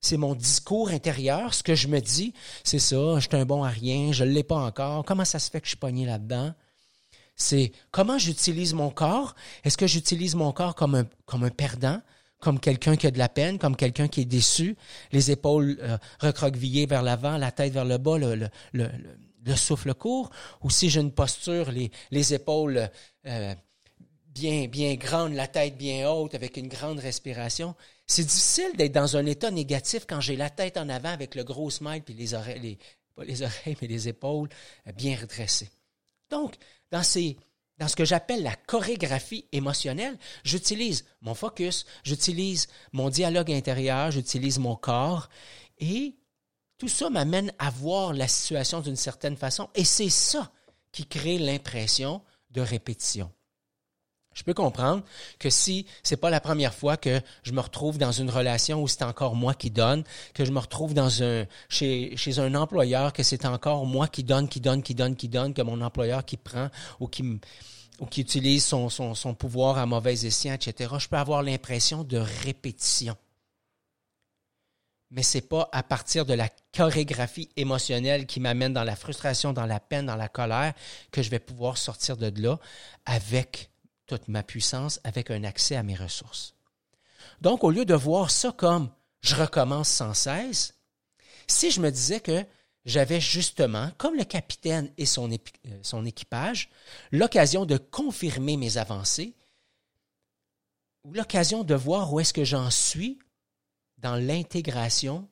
c'est 0.00 0.18
mon 0.18 0.34
discours 0.34 0.90
intérieur, 0.90 1.54
ce 1.54 1.62
que 1.62 1.74
je 1.74 1.88
me 1.88 2.00
dis, 2.00 2.34
c'est 2.62 2.78
ça, 2.78 3.18
je 3.18 3.20
suis 3.20 3.36
un 3.36 3.46
bon 3.46 3.64
à 3.64 3.70
rien, 3.70 4.12
je 4.12 4.24
ne 4.24 4.30
l'ai 4.30 4.42
pas 4.42 4.58
encore, 4.58 5.04
comment 5.04 5.24
ça 5.24 5.38
se 5.38 5.50
fait 5.50 5.60
que 5.60 5.66
je 5.66 5.70
suis 5.70 5.78
pogné 5.78 6.04
là-dedans? 6.04 6.52
C'est 7.36 7.72
comment 7.90 8.16
j'utilise 8.16 8.74
mon 8.74 8.90
corps. 8.90 9.34
Est-ce 9.64 9.76
que 9.76 9.88
j'utilise 9.88 10.36
mon 10.36 10.52
corps 10.52 10.76
comme 10.76 10.94
un, 10.94 11.04
comme 11.26 11.42
un 11.42 11.50
perdant, 11.50 12.00
comme 12.38 12.60
quelqu'un 12.60 12.94
qui 12.94 13.08
a 13.08 13.10
de 13.10 13.18
la 13.18 13.28
peine, 13.28 13.58
comme 13.58 13.74
quelqu'un 13.74 14.06
qui 14.06 14.20
est 14.20 14.24
déçu, 14.24 14.76
les 15.10 15.32
épaules 15.32 15.78
euh, 15.82 15.98
recroquevillées 16.20 16.86
vers 16.86 17.02
l'avant, 17.02 17.36
la 17.36 17.50
tête 17.50 17.72
vers 17.72 17.84
le 17.84 17.98
bas, 17.98 18.18
le, 18.18 18.36
le, 18.36 18.48
le, 18.72 18.88
le 19.44 19.56
souffle 19.56 19.94
court, 19.94 20.30
ou 20.62 20.70
si 20.70 20.90
j'ai 20.90 21.00
une 21.00 21.12
posture, 21.12 21.70
les, 21.70 21.90
les 22.10 22.34
épaules 22.34 22.90
euh, 23.26 23.54
bien, 24.28 24.66
bien 24.66 24.94
grandes, 24.94 25.34
la 25.34 25.46
tête 25.46 25.76
bien 25.76 26.10
haute, 26.10 26.34
avec 26.34 26.56
une 26.56 26.68
grande 26.68 26.98
respiration. 26.98 27.74
C'est 28.06 28.24
difficile 28.24 28.76
d'être 28.76 28.92
dans 28.92 29.16
un 29.16 29.26
état 29.26 29.50
négatif 29.50 30.06
quand 30.08 30.20
j'ai 30.20 30.36
la 30.36 30.50
tête 30.50 30.76
en 30.76 30.88
avant 30.88 31.10
avec 31.10 31.34
le 31.34 31.44
gros 31.44 31.70
smile 31.70 32.02
puis 32.02 32.14
les 32.14 32.34
oreilles, 32.34 32.60
les, 32.60 32.78
pas 33.14 33.24
les 33.24 33.42
oreilles, 33.42 33.76
mais 33.82 33.88
les 33.88 34.08
épaules 34.08 34.48
euh, 34.86 34.92
bien 34.92 35.16
redressées. 35.16 35.70
Donc, 36.30 36.54
dans 36.90 37.02
ces, 37.02 37.36
dans 37.78 37.88
ce 37.88 37.96
que 37.96 38.04
j'appelle 38.04 38.42
la 38.42 38.56
chorégraphie 38.56 39.46
émotionnelle, 39.52 40.18
j'utilise 40.42 41.04
mon 41.20 41.34
focus, 41.34 41.86
j'utilise 42.02 42.68
mon 42.92 43.10
dialogue 43.10 43.52
intérieur, 43.52 44.10
j'utilise 44.10 44.58
mon 44.58 44.76
corps 44.76 45.28
et 45.78 46.14
tout 46.78 46.88
ça 46.88 47.10
m'amène 47.10 47.52
à 47.58 47.70
voir 47.70 48.12
la 48.12 48.28
situation 48.28 48.80
d'une 48.80 48.96
certaine 48.96 49.36
façon 49.36 49.68
et 49.74 49.84
c'est 49.84 50.10
ça 50.10 50.50
qui 50.92 51.06
crée 51.06 51.38
l'impression 51.38 52.22
de 52.50 52.60
répétition. 52.60 53.30
Je 54.34 54.42
peux 54.42 54.54
comprendre 54.54 55.04
que 55.38 55.48
si 55.48 55.86
c'est 56.02 56.16
pas 56.16 56.28
la 56.28 56.40
première 56.40 56.74
fois 56.74 56.96
que 56.96 57.20
je 57.44 57.52
me 57.52 57.60
retrouve 57.60 57.98
dans 57.98 58.10
une 58.10 58.30
relation 58.30 58.82
où 58.82 58.88
c'est 58.88 59.04
encore 59.04 59.36
moi 59.36 59.54
qui 59.54 59.70
donne, 59.70 60.02
que 60.34 60.44
je 60.44 60.50
me 60.50 60.58
retrouve 60.58 60.92
chez, 61.68 62.16
un 62.38 62.54
employeur 62.56 63.12
que 63.12 63.22
c'est 63.22 63.44
encore 63.44 63.86
moi 63.86 64.08
qui 64.08 64.24
donne, 64.24 64.48
qui 64.48 64.60
donne, 64.60 64.82
qui 64.82 64.94
donne, 64.94 65.14
qui 65.14 65.28
donne, 65.28 65.54
que 65.54 65.62
mon 65.62 65.80
employeur 65.80 66.24
qui 66.24 66.36
prend 66.36 66.68
ou 66.98 67.06
qui 67.06 68.20
utilise 68.20 68.64
son 68.64 69.34
pouvoir 69.38 69.78
à 69.78 69.86
mauvais 69.86 70.26
escient, 70.26 70.54
etc. 70.54 70.94
Je 70.98 71.08
peux 71.08 71.16
avoir 71.16 71.42
l'impression 71.42 72.02
de 72.02 72.18
répétition. 72.18 73.16
Mais 75.14 75.22
c'est 75.22 75.48
pas 75.48 75.68
à 75.70 75.84
partir 75.84 76.26
de 76.26 76.34
la 76.34 76.48
chorégraphie 76.74 77.48
émotionnelle 77.56 78.26
qui 78.26 78.40
m'amène 78.40 78.72
dans 78.72 78.82
la 78.82 78.96
frustration, 78.96 79.52
dans 79.52 79.64
la 79.64 79.78
peine, 79.78 80.06
dans 80.06 80.16
la 80.16 80.28
colère 80.28 80.74
que 81.12 81.22
je 81.22 81.30
vais 81.30 81.38
pouvoir 81.38 81.78
sortir 81.78 82.16
de 82.16 82.32
là 82.42 82.58
avec 83.06 83.70
toute 84.06 84.26
ma 84.26 84.42
puissance 84.42 85.00
avec 85.04 85.30
un 85.30 85.44
accès 85.44 85.76
à 85.76 85.84
mes 85.84 85.94
ressources. 85.94 86.56
Donc, 87.40 87.62
au 87.62 87.70
lieu 87.70 87.84
de 87.84 87.94
voir 87.94 88.32
ça 88.32 88.50
comme 88.50 88.90
je 89.20 89.36
recommence 89.36 89.88
sans 89.88 90.14
cesse, 90.14 90.74
si 91.46 91.70
je 91.70 91.80
me 91.80 91.90
disais 91.90 92.20
que 92.20 92.44
j'avais 92.84 93.20
justement, 93.20 93.92
comme 93.96 94.16
le 94.16 94.24
capitaine 94.24 94.92
et 94.98 95.06
son, 95.06 95.30
euh, 95.30 95.36
son 95.82 96.04
équipage, 96.04 96.70
l'occasion 97.12 97.66
de 97.66 97.76
confirmer 97.76 98.56
mes 98.56 98.78
avancées, 98.78 99.36
ou 101.04 101.12
l'occasion 101.12 101.62
de 101.62 101.74
voir 101.74 102.12
où 102.12 102.18
est-ce 102.18 102.32
que 102.32 102.44
j'en 102.44 102.70
suis 102.70 103.18
dans 104.04 104.14
l'intégration 104.14 105.28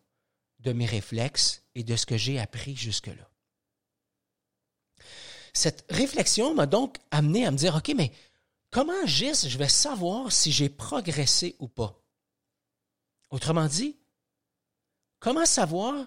de 0.59 0.73
mes 0.73 0.87
réflexes 0.87 1.62
et 1.76 1.85
de 1.85 1.95
ce 1.95 2.07
que 2.07 2.17
j'ai 2.17 2.41
appris 2.41 2.75
jusque-là. 2.75 3.31
Cette 5.52 5.85
réflexion 5.91 6.55
m'a 6.55 6.67
donc 6.67 6.97
amené 7.11 7.47
à 7.47 7.50
me 7.52 7.57
dire, 7.57 7.76
OK, 7.76 7.93
mais 7.95 8.11
Comment, 8.73 9.05
Gis, 9.05 9.50
je 9.50 9.59
vais 9.59 9.69
savoir 9.69 10.33
si 10.33 10.50
j'ai 10.50 10.71
progressé 10.71 11.57
ou 11.59 11.69
pas? 11.69 12.02
Autrement 13.29 13.67
dit, 13.67 13.99
comment 15.21 15.45
savoir 15.45 16.07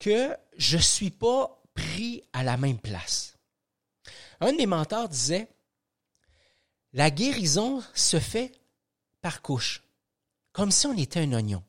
que 0.00 0.36
je 0.56 0.78
ne 0.78 0.82
suis 0.82 1.12
pas 1.12 1.62
pris 1.74 2.24
à 2.32 2.42
la 2.42 2.56
même 2.56 2.80
place? 2.80 3.38
Un 4.40 4.50
de 4.50 4.56
mes 4.56 4.66
mentors 4.66 5.08
disait, 5.08 5.48
la 6.92 7.12
guérison 7.12 7.84
se 7.94 8.18
fait 8.18 8.50
par 9.20 9.40
couche, 9.40 9.84
comme 10.58 10.72
si 10.72 10.88
on 10.88 10.96
était 10.96 11.20
un 11.20 11.32
oignon. 11.34 11.62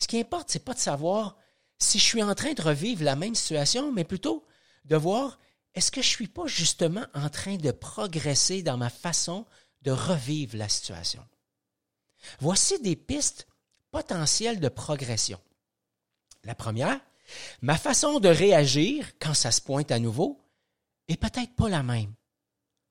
Ce 0.00 0.08
qui 0.08 0.18
importe, 0.18 0.50
ce 0.50 0.58
n'est 0.58 0.64
pas 0.64 0.74
de 0.74 0.80
savoir 0.80 1.36
si 1.78 2.00
je 2.00 2.02
suis 2.02 2.20
en 2.20 2.34
train 2.34 2.52
de 2.52 2.60
revivre 2.60 3.04
la 3.04 3.14
même 3.14 3.36
situation, 3.36 3.92
mais 3.92 4.02
plutôt 4.02 4.44
de 4.86 4.96
voir 4.96 5.38
est-ce 5.72 5.92
que 5.92 6.02
je 6.02 6.08
ne 6.08 6.14
suis 6.14 6.26
pas 6.26 6.48
justement 6.48 7.06
en 7.14 7.28
train 7.28 7.54
de 7.54 7.70
progresser 7.70 8.64
dans 8.64 8.76
ma 8.76 8.90
façon 8.90 9.46
de 9.82 9.92
revivre 9.92 10.56
la 10.56 10.68
situation? 10.68 11.24
Voici 12.40 12.80
des 12.80 12.96
pistes 12.96 13.46
potentielles 13.92 14.58
de 14.58 14.68
progression. 14.68 15.40
La 16.42 16.56
première, 16.56 16.98
ma 17.62 17.78
façon 17.78 18.18
de 18.18 18.28
réagir 18.28 19.12
quand 19.20 19.34
ça 19.34 19.52
se 19.52 19.60
pointe 19.60 19.92
à 19.92 20.00
nouveau 20.00 20.42
est 21.06 21.20
peut-être 21.20 21.54
pas 21.54 21.68
la 21.68 21.84
même. 21.84 22.12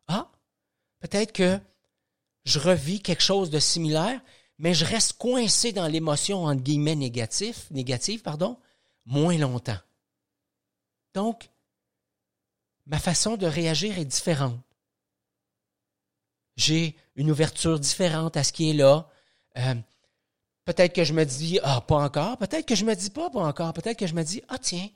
Ah, 0.07 0.31
peut-être 1.01 1.33
que 1.33 1.59
je 2.45 2.59
revis 2.59 3.01
quelque 3.01 3.23
chose 3.23 3.49
de 3.49 3.59
similaire, 3.59 4.21
mais 4.57 4.73
je 4.73 4.85
reste 4.85 5.13
coincé 5.13 5.71
dans 5.71 5.87
l'émotion 5.87 6.45
entre 6.45 6.61
guillemets 6.61 6.95
négatif, 6.95 7.69
négative, 7.71 8.21
pardon, 8.21 8.57
moins 9.05 9.37
longtemps. 9.37 9.79
Donc, 11.13 11.49
ma 12.85 12.99
façon 12.99 13.37
de 13.37 13.45
réagir 13.45 13.97
est 13.97 14.05
différente. 14.05 14.59
J'ai 16.55 16.95
une 17.15 17.31
ouverture 17.31 17.79
différente 17.79 18.37
à 18.37 18.43
ce 18.43 18.53
qui 18.53 18.69
est 18.69 18.73
là. 18.73 19.09
Euh, 19.57 19.75
peut-être 20.63 20.93
que 20.93 21.03
je 21.03 21.13
me 21.13 21.25
dis 21.25 21.59
ah 21.63 21.81
pas 21.81 21.97
encore, 21.97 22.37
peut-être 22.37 22.65
que 22.65 22.75
je 22.75 22.85
me 22.85 22.95
dis 22.95 23.09
pas 23.09 23.29
pas 23.29 23.41
encore, 23.41 23.73
peut-être 23.73 23.99
que 23.99 24.07
je 24.07 24.13
me 24.13 24.23
dis 24.23 24.41
ah 24.47 24.57
tiens, 24.57 24.89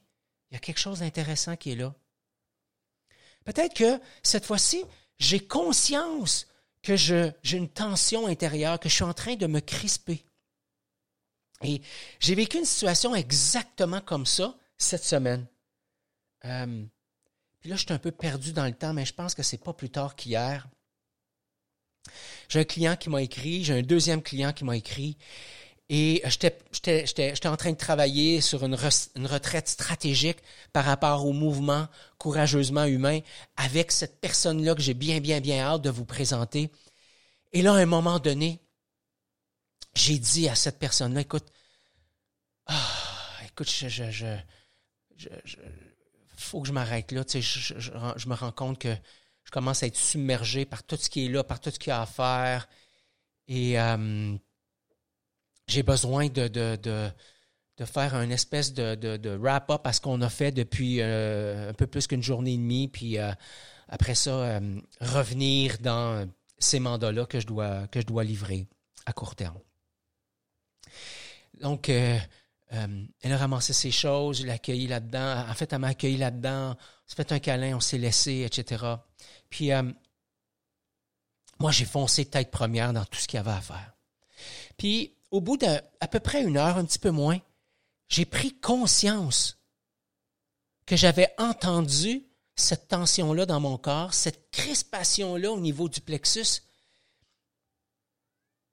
il 0.49 0.53
y 0.53 0.57
a 0.57 0.59
quelque 0.59 0.79
chose 0.79 0.99
d'intéressant 0.99 1.55
qui 1.55 1.71
est 1.71 1.75
là. 1.75 1.93
Peut-être 3.45 3.73
que 3.73 3.99
cette 4.23 4.45
fois-ci, 4.45 4.83
j'ai 5.17 5.39
conscience 5.39 6.47
que 6.81 6.95
j'ai 6.95 7.57
une 7.57 7.69
tension 7.69 8.27
intérieure, 8.27 8.79
que 8.79 8.89
je 8.89 8.95
suis 8.95 9.03
en 9.03 9.13
train 9.13 9.35
de 9.35 9.47
me 9.47 9.59
crisper. 9.59 10.25
Et 11.61 11.81
j'ai 12.19 12.35
vécu 12.35 12.57
une 12.57 12.65
situation 12.65 13.15
exactement 13.15 14.01
comme 14.01 14.25
ça 14.25 14.57
cette 14.77 15.03
semaine. 15.03 15.45
Euh, 16.45 16.85
puis 17.59 17.69
là, 17.69 17.75
je 17.75 17.81
suis 17.81 17.93
un 17.93 17.99
peu 17.99 18.11
perdu 18.11 18.53
dans 18.53 18.65
le 18.65 18.73
temps, 18.73 18.93
mais 18.93 19.05
je 19.05 19.13
pense 19.13 19.35
que 19.35 19.43
c'est 19.43 19.57
pas 19.57 19.73
plus 19.73 19.89
tard 19.89 20.15
qu'hier. 20.15 20.67
J'ai 22.47 22.59
un 22.59 22.63
client 22.63 22.95
qui 22.95 23.09
m'a 23.09 23.21
écrit, 23.21 23.63
j'ai 23.63 23.73
un 23.73 23.81
deuxième 23.81 24.21
client 24.21 24.53
qui 24.53 24.63
m'a 24.63 24.77
écrit, 24.77 25.17
et 25.89 26.21
j'étais 26.25 27.47
en 27.47 27.57
train 27.57 27.71
de 27.71 27.77
travailler 27.77 28.41
sur 28.41 28.63
une, 28.63 28.77
une, 29.15 29.25
retraite 29.25 29.67
stratégique 29.67 30.37
par 30.71 30.85
rapport 30.85 31.25
au 31.25 31.33
mouvement 31.33 31.87
courageusement 32.19 32.85
humain 32.85 33.19
avec 33.57 33.91
cette 33.91 34.21
personne-là 34.21 34.75
que 34.75 34.81
j'ai 34.81 34.93
bien, 34.93 35.19
bien, 35.19 35.39
bien 35.41 35.63
hâte 35.63 35.81
de 35.81 35.89
vous 35.89 36.05
présenter. 36.05 36.69
Et 37.53 37.63
là, 37.63 37.73
à 37.73 37.77
un 37.77 37.87
moment 37.87 38.19
donné, 38.19 38.59
j'ai 39.95 40.19
dit 40.19 40.47
à 40.47 40.53
cette 40.53 40.77
personne-là, 40.77 41.21
écoute, 41.21 41.47
ah, 42.67 42.75
écoute, 43.47 43.71
je, 43.71 43.89
je, 43.89 44.11
je, 45.17 45.57
faut 46.37 46.61
que 46.61 46.67
je 46.67 46.73
m'arrête 46.73 47.11
là. 47.11 47.23
Tu 47.25 47.41
sais, 47.41 47.75
je, 47.79 48.29
me 48.29 48.35
rends 48.35 48.51
compte 48.51 48.77
que 48.77 48.95
je 49.43 49.49
commence 49.49 49.81
à 49.81 49.87
être 49.87 49.97
submergé 49.97 50.65
par 50.65 50.83
tout 50.83 50.97
ce 50.97 51.09
qui 51.09 51.25
est 51.25 51.29
là, 51.29 51.43
par 51.43 51.59
tout 51.59 51.71
ce 51.71 51.79
qu'il 51.79 51.89
y 51.89 51.93
a 51.93 52.01
à 52.03 52.05
faire. 52.05 52.69
Et 53.47 53.79
euh, 53.79 54.37
j'ai 55.69 55.83
besoin 55.83 56.27
de, 56.27 56.47
de, 56.47 56.77
de, 57.77 57.85
faire 57.85 58.15
un 58.15 58.29
espèce 58.29 58.73
de, 58.73 58.95
de, 58.95 59.29
wrap-up 59.37 59.85
à 59.85 59.93
ce 59.93 60.01
qu'on 60.01 60.21
a 60.21 60.29
fait 60.29 60.51
depuis 60.51 61.01
euh, 61.01 61.69
un 61.69 61.73
peu 61.73 61.87
plus 61.87 62.07
qu'une 62.07 62.23
journée 62.23 62.53
et 62.53 62.57
demie. 62.57 62.87
Puis 62.87 63.17
euh, 63.17 63.31
après 63.87 64.15
ça, 64.15 64.59
revenir 64.99 65.77
dans 65.79 66.27
ces 66.57 66.79
mandats-là 66.79 67.25
que, 67.25 67.39
je 67.39 67.47
dois, 67.47 67.87
que 67.87 68.01
je 68.01 68.05
dois 68.05 68.23
livrer 68.23 68.67
à 69.05 69.13
court 69.13 69.35
terme. 69.35 69.59
Donc, 71.61 71.89
euh, 71.89 72.17
elle 73.21 73.33
a 73.33 73.37
ramassé 73.37 73.73
ses 73.73 73.91
choses, 73.91 74.39
je 74.39 74.45
l'ai 74.45 74.51
accueilli 74.51 74.87
là-dedans. 74.87 75.45
En 75.49 75.53
fait, 75.53 75.71
elle 75.73 75.79
m'a 75.79 75.87
accueilli 75.89 76.17
là-dedans. 76.17 76.75
On 76.75 77.07
s'est 77.07 77.15
fait 77.15 77.31
un 77.31 77.39
câlin, 77.39 77.75
on 77.75 77.79
s'est 77.79 77.97
laissé, 77.97 78.41
etc. 78.45 78.85
Puis, 79.49 79.71
euh, 79.71 79.83
moi, 81.59 81.71
j'ai 81.71 81.85
foncé 81.85 82.25
tête 82.25 82.51
première 82.51 82.93
dans 82.93 83.05
tout 83.05 83.19
ce 83.19 83.27
qu'il 83.27 83.37
y 83.37 83.39
avait 83.39 83.51
à 83.51 83.61
faire. 83.61 83.93
Puis, 84.77 85.15
au 85.31 85.41
bout 85.41 85.57
d'à 85.57 85.81
peu 86.11 86.19
près 86.19 86.43
une 86.43 86.57
heure, 86.57 86.77
un 86.77 86.85
petit 86.85 86.99
peu 86.99 87.11
moins, 87.11 87.39
j'ai 88.07 88.25
pris 88.25 88.59
conscience 88.59 89.57
que 90.85 90.95
j'avais 90.95 91.33
entendu 91.37 92.25
cette 92.55 92.87
tension-là 92.87 93.45
dans 93.45 93.59
mon 93.59 93.77
corps, 93.77 94.13
cette 94.13 94.49
crispation-là 94.51 95.51
au 95.51 95.59
niveau 95.59 95.87
du 95.87 96.01
plexus, 96.01 96.63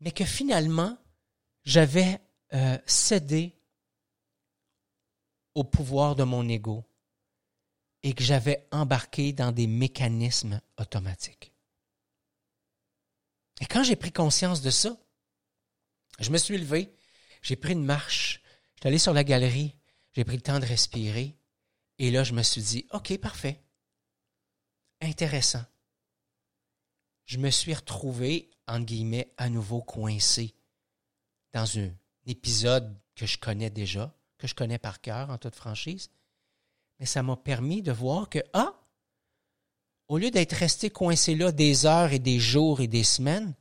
mais 0.00 0.10
que 0.10 0.24
finalement, 0.24 0.96
j'avais 1.64 2.20
euh, 2.54 2.78
cédé 2.86 3.56
au 5.54 5.64
pouvoir 5.64 6.16
de 6.16 6.24
mon 6.24 6.48
ego 6.48 6.84
et 8.02 8.14
que 8.14 8.22
j'avais 8.22 8.66
embarqué 8.70 9.32
dans 9.32 9.52
des 9.52 9.66
mécanismes 9.66 10.60
automatiques. 10.78 11.52
Et 13.60 13.66
quand 13.66 13.82
j'ai 13.82 13.96
pris 13.96 14.12
conscience 14.12 14.60
de 14.60 14.70
ça, 14.70 14.96
je 16.18 16.30
me 16.30 16.38
suis 16.38 16.58
levé, 16.58 16.94
j'ai 17.42 17.56
pris 17.56 17.72
une 17.72 17.84
marche, 17.84 18.42
je 18.74 18.80
suis 18.80 18.88
allé 18.88 18.98
sur 18.98 19.12
la 19.12 19.24
galerie, 19.24 19.76
j'ai 20.12 20.24
pris 20.24 20.36
le 20.36 20.42
temps 20.42 20.58
de 20.58 20.66
respirer, 20.66 21.36
et 21.98 22.10
là, 22.10 22.24
je 22.24 22.32
me 22.32 22.42
suis 22.42 22.62
dit, 22.62 22.86
OK, 22.92 23.16
parfait. 23.18 23.62
Intéressant. 25.00 25.64
Je 27.24 27.38
me 27.38 27.50
suis 27.50 27.74
retrouvé, 27.74 28.50
entre 28.66 28.86
guillemets, 28.86 29.32
à 29.36 29.48
nouveau 29.48 29.82
coincé 29.82 30.54
dans 31.52 31.78
un 31.78 31.90
épisode 32.26 32.94
que 33.14 33.26
je 33.26 33.38
connais 33.38 33.70
déjà, 33.70 34.14
que 34.38 34.46
je 34.46 34.54
connais 34.54 34.78
par 34.78 35.00
cœur, 35.00 35.30
en 35.30 35.38
toute 35.38 35.54
franchise. 35.54 36.10
Mais 36.98 37.06
ça 37.06 37.22
m'a 37.22 37.36
permis 37.36 37.82
de 37.82 37.92
voir 37.92 38.28
que, 38.28 38.40
ah, 38.52 38.74
au 40.08 40.18
lieu 40.18 40.30
d'être 40.30 40.52
resté 40.52 40.90
coincé 40.90 41.34
là 41.34 41.50
des 41.50 41.86
heures 41.86 42.12
et 42.12 42.18
des 42.18 42.38
jours 42.38 42.80
et 42.80 42.86
des 42.86 43.04
semaines, 43.04 43.54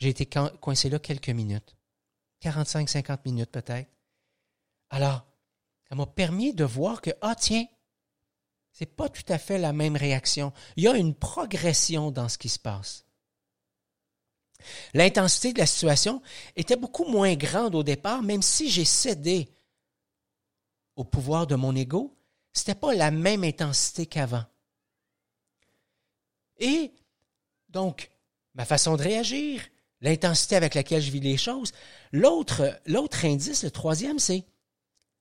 j'ai 0.00 0.08
été 0.08 0.26
coincé 0.26 0.88
là 0.88 0.98
quelques 0.98 1.28
minutes. 1.28 1.76
45, 2.40 2.88
50 2.88 3.24
minutes 3.26 3.50
peut-être. 3.50 3.90
Alors, 4.88 5.26
ça 5.88 5.94
m'a 5.94 6.06
permis 6.06 6.54
de 6.54 6.64
voir 6.64 7.02
que, 7.02 7.10
ah 7.20 7.34
tiens, 7.34 7.66
c'est 8.72 8.86
pas 8.86 9.08
tout 9.08 9.24
à 9.28 9.38
fait 9.38 9.58
la 9.58 9.72
même 9.72 9.96
réaction. 9.96 10.52
Il 10.76 10.84
y 10.84 10.88
a 10.88 10.96
une 10.96 11.14
progression 11.14 12.10
dans 12.10 12.28
ce 12.28 12.38
qui 12.38 12.48
se 12.48 12.58
passe. 12.58 13.04
L'intensité 14.94 15.52
de 15.52 15.58
la 15.58 15.66
situation 15.66 16.22
était 16.56 16.76
beaucoup 16.76 17.04
moins 17.04 17.34
grande 17.34 17.74
au 17.74 17.82
départ, 17.82 18.22
même 18.22 18.42
si 18.42 18.70
j'ai 18.70 18.84
cédé 18.84 19.54
au 20.96 21.04
pouvoir 21.04 21.46
de 21.46 21.56
mon 21.56 21.74
ego, 21.74 22.16
ce 22.52 22.62
n'était 22.62 22.74
pas 22.74 22.94
la 22.94 23.10
même 23.10 23.44
intensité 23.44 24.06
qu'avant. 24.06 24.44
Et 26.58 26.92
donc, 27.68 28.10
ma 28.54 28.64
façon 28.64 28.96
de 28.96 29.02
réagir, 29.02 29.62
l'intensité 30.00 30.56
avec 30.56 30.74
laquelle 30.74 31.02
je 31.02 31.10
vis 31.10 31.20
les 31.20 31.36
choses. 31.36 31.72
L'autre, 32.12 32.80
l'autre 32.86 33.24
indice, 33.24 33.64
le 33.64 33.70
troisième, 33.70 34.18
c'est 34.18 34.44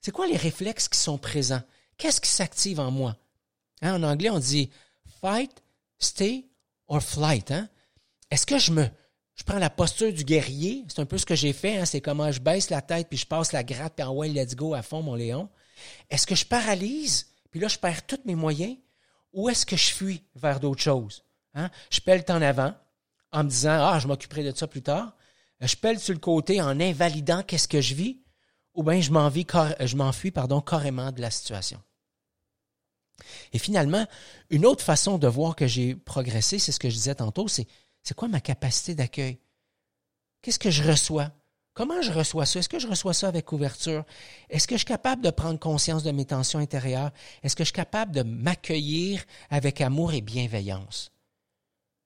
c'est 0.01 0.11
quoi 0.11 0.27
les 0.27 0.37
réflexes 0.37 0.87
qui 0.87 0.97
sont 0.97 1.17
présents? 1.17 1.61
Qu'est-ce 1.97 2.21
qui 2.21 2.29
s'active 2.29 2.79
en 2.79 2.89
moi? 2.89 3.17
Hein, 3.81 3.95
en 3.95 4.03
anglais, 4.03 4.29
on 4.29 4.39
dit 4.39 4.69
fight, 5.21 5.51
stay 5.97 6.45
or 6.87 7.03
flight. 7.03 7.51
Hein? 7.51 7.67
Est-ce 8.31 8.45
que 8.45 8.57
je 8.57 8.71
me 8.71 8.87
je 9.35 9.43
prends 9.45 9.59
la 9.59 9.69
posture 9.69 10.11
du 10.11 10.23
guerrier? 10.25 10.83
C'est 10.89 10.99
un 10.99 11.05
peu 11.05 11.17
ce 11.17 11.25
que 11.25 11.35
j'ai 11.35 11.53
fait. 11.53 11.77
Hein? 11.77 11.85
C'est 11.85 12.01
comment 12.01 12.31
je 12.31 12.41
baisse 12.41 12.69
la 12.69 12.81
tête 12.81 13.07
puis 13.07 13.17
je 13.17 13.25
passe 13.25 13.53
la 13.53 13.63
gratte 13.63 13.93
puis 13.95 14.05
en 14.05 14.13
ouais, 14.13 14.29
let's 14.29 14.55
go 14.55 14.73
à 14.73 14.81
fond, 14.81 15.01
mon 15.01 15.15
Léon. 15.15 15.49
Est-ce 16.09 16.27
que 16.27 16.35
je 16.35 16.45
paralyse 16.45 17.27
puis 17.51 17.59
là, 17.59 17.67
je 17.67 17.77
perds 17.77 18.05
tous 18.05 18.19
mes 18.25 18.35
moyens? 18.35 18.77
Ou 19.33 19.49
est-ce 19.49 19.65
que 19.65 19.75
je 19.75 19.93
fuis 19.93 20.23
vers 20.35 20.59
d'autres 20.59 20.81
choses? 20.81 21.23
Hein? 21.53 21.69
Je 21.89 21.99
pèle 21.99 22.23
en 22.29 22.41
avant 22.41 22.73
en 23.31 23.43
me 23.43 23.49
disant 23.49 23.77
Ah, 23.79 23.99
je 23.99 24.07
m'occuperai 24.07 24.43
de 24.43 24.55
ça 24.55 24.67
plus 24.67 24.81
tard. 24.81 25.15
Je 25.61 25.75
pèle 25.75 25.99
sur 25.99 26.13
le 26.13 26.19
côté 26.19 26.61
en 26.61 26.79
invalidant 26.79 27.43
qu'est-ce 27.43 27.67
que 27.67 27.81
je 27.81 27.93
vis 27.93 28.21
ou 28.73 28.83
bien 28.83 29.01
je 29.01 29.11
m'enfuis 29.11 30.31
pardon, 30.31 30.61
carrément 30.61 31.11
de 31.11 31.21
la 31.21 31.31
situation. 31.31 31.81
Et 33.51 33.59
finalement, 33.59 34.05
une 34.49 34.65
autre 34.65 34.83
façon 34.83 35.17
de 35.17 35.27
voir 35.27 35.55
que 35.55 35.67
j'ai 35.67 35.95
progressé, 35.95 36.59
c'est 36.59 36.71
ce 36.71 36.79
que 36.79 36.89
je 36.89 36.95
disais 36.95 37.15
tantôt, 37.15 37.47
c'est 37.47 37.67
c'est 38.01 38.15
quoi 38.15 38.29
ma 38.29 38.39
capacité 38.39 38.95
d'accueil? 38.95 39.39
Qu'est-ce 40.41 40.59
que 40.59 40.71
je 40.71 40.83
reçois? 40.83 41.31
Comment 41.73 42.01
je 42.01 42.11
reçois 42.11 42.45
ça? 42.45 42.59
Est-ce 42.59 42.69
que 42.69 42.79
je 42.79 42.87
reçois 42.87 43.13
ça 43.13 43.27
avec 43.27 43.51
ouverture? 43.51 44.05
Est-ce 44.49 44.67
que 44.67 44.75
je 44.75 44.79
suis 44.79 44.85
capable 44.85 45.21
de 45.21 45.29
prendre 45.29 45.59
conscience 45.59 46.03
de 46.03 46.11
mes 46.11 46.25
tensions 46.25 46.59
intérieures? 46.59 47.11
Est-ce 47.43 47.55
que 47.55 47.63
je 47.63 47.67
suis 47.67 47.73
capable 47.73 48.13
de 48.13 48.23
m'accueillir 48.23 49.23
avec 49.49 49.81
amour 49.81 50.13
et 50.13 50.21
bienveillance? 50.21 51.11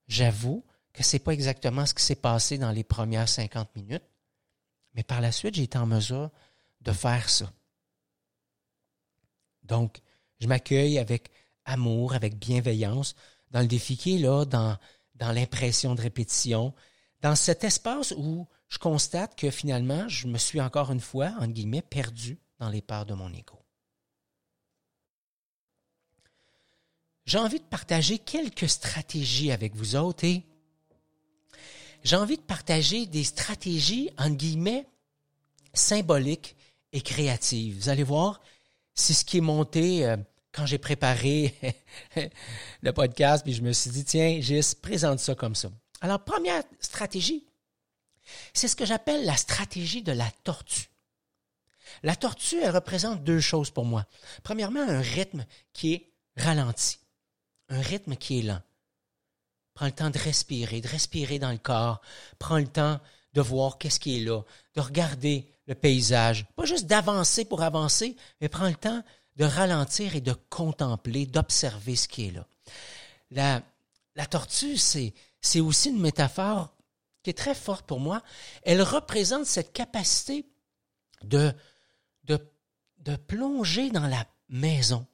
J'avoue 0.08 0.64
que 0.94 1.04
ce 1.04 1.16
n'est 1.16 1.20
pas 1.20 1.34
exactement 1.34 1.86
ce 1.86 1.94
qui 1.94 2.04
s'est 2.04 2.16
passé 2.16 2.58
dans 2.58 2.72
les 2.72 2.84
premières 2.84 3.28
50 3.28 3.76
minutes, 3.76 4.04
mais 4.94 5.04
par 5.04 5.22
la 5.22 5.32
suite, 5.32 5.56
j'ai 5.56 5.64
été 5.64 5.78
en 5.78 5.88
mesure 5.88 6.30
de 6.82 6.92
faire 6.92 7.30
ça. 7.30 7.52
Donc, 9.64 10.02
je 10.40 10.48
m'accueille 10.48 11.00
avec 11.00 11.32
amour, 11.66 12.14
avec 12.14 12.38
bienveillance, 12.38 13.16
dans 13.52 13.62
le 13.62 13.68
défi 13.68 13.98
qui 13.98 14.16
est 14.16 14.20
là, 14.20 14.46
dans, 14.46 14.78
dans 15.16 15.32
l'impression 15.32 15.96
de 15.96 16.02
répétition, 16.02 16.74
dans 17.22 17.36
cet 17.36 17.64
espace 17.64 18.14
où 18.18 18.48
je 18.68 18.78
constate 18.78 19.36
que 19.36 19.50
finalement, 19.50 20.08
je 20.10 20.28
me 20.28 20.38
suis 20.38 20.60
encore 20.62 20.92
une 20.92 21.00
fois, 21.00 21.34
en 21.40 21.48
guillemets, 21.48 21.82
perdu 21.82 22.40
dans 22.60 22.70
les 22.70 22.82
parts 22.82 23.06
de 23.06 23.14
mon 23.14 23.32
ego. 23.34 23.60
J'ai 27.26 27.38
envie 27.38 27.60
de 27.60 27.66
partager 27.66 28.20
quelques 28.20 28.68
stratégies 28.68 29.52
avec 29.52 29.76
vous 29.76 29.96
autres 29.96 30.26
et 30.26 30.44
j'ai 32.04 32.16
envie 32.16 32.38
de 32.38 32.42
partager 32.42 33.06
des 33.06 33.24
stratégies, 33.24 34.10
en 34.18 34.30
guillemets, 34.30 34.86
symboliques 35.74 36.56
et 36.92 37.02
créative. 37.02 37.78
Vous 37.78 37.90
allez 37.90 38.04
voir, 38.04 38.42
c'est 38.94 39.14
ce 39.14 39.26
qui 39.26 39.38
est 39.38 39.42
monté 39.42 40.06
euh, 40.06 40.18
quand 40.52 40.66
j'ai 40.66 40.78
préparé 40.78 41.56
le 42.82 42.94
podcast, 42.94 43.44
puis 43.44 43.54
je 43.54 43.62
me 43.62 43.74
suis 43.74 43.90
dit, 43.90 44.06
tiens, 44.06 44.40
Gis, 44.40 44.76
présente 44.80 45.20
ça 45.20 45.34
comme 45.36 45.56
ça. 45.56 45.70
Alors, 46.02 46.24
première 46.24 46.64
stratégie, 46.80 47.46
c'est 48.54 48.68
ce 48.68 48.76
que 48.76 48.86
j'appelle 48.86 49.26
la 49.26 49.36
stratégie 49.36 50.04
de 50.04 50.12
la 50.12 50.30
tortue. 50.44 50.90
La 52.04 52.16
tortue, 52.16 52.62
elle 52.62 52.72
représente 52.72 53.24
deux 53.24 53.40
choses 53.40 53.70
pour 53.70 53.86
moi. 53.86 54.06
Premièrement, 54.44 54.82
un 54.82 55.02
rythme 55.02 55.46
qui 55.74 55.94
est 55.94 56.12
ralenti, 56.38 57.00
un 57.70 57.82
rythme 57.82 58.16
qui 58.16 58.40
est 58.40 58.44
lent. 58.44 58.62
Prends 59.74 59.88
le 59.88 59.92
temps 59.92 60.10
de 60.10 60.20
respirer, 60.20 60.82
de 60.82 60.88
respirer 60.88 61.40
dans 61.40 61.52
le 61.52 61.58
corps. 61.58 62.02
Prends 62.40 62.58
le 62.58 62.68
temps 62.68 63.00
de 63.34 63.42
voir 63.42 63.78
qu'est-ce 63.78 64.00
qui 64.00 64.18
est 64.18 64.24
là, 64.24 64.42
de 64.76 64.82
regarder 64.82 65.48
le 65.68 65.76
paysage. 65.76 66.46
Pas 66.56 66.66
juste 66.66 66.86
d'avancer 66.86 67.46
pour 67.46 67.64
avancer, 67.64 68.16
mais 68.42 68.50
prends 68.50 68.68
le 68.68 68.76
temps 68.76 69.04
de 69.36 69.46
ralentir 69.46 70.16
et 70.16 70.22
de 70.22 70.34
contempler, 70.50 71.26
d'observer 71.26 71.96
ce 71.96 72.08
qui 72.08 72.28
est 72.28 72.32
là. 72.32 72.48
La, 73.32 73.64
la 74.16 74.26
tortue, 74.26 74.78
c'est, 74.78 75.14
c'est 75.42 75.60
aussi 75.60 75.90
une 75.90 76.00
métaphore 76.00 76.76
qui 77.24 77.32
est 77.32 77.38
très 77.38 77.56
forte 77.56 77.86
pour 77.86 78.00
moi. 78.00 78.22
Elle 78.64 78.82
représente 78.82 79.46
cette 79.46 79.74
capacité 79.74 80.46
de, 81.24 81.54
de, 82.26 82.38
de 83.00 83.16
plonger 83.16 83.90
dans 83.90 84.08
la 84.08 84.28
maison, 84.50 85.08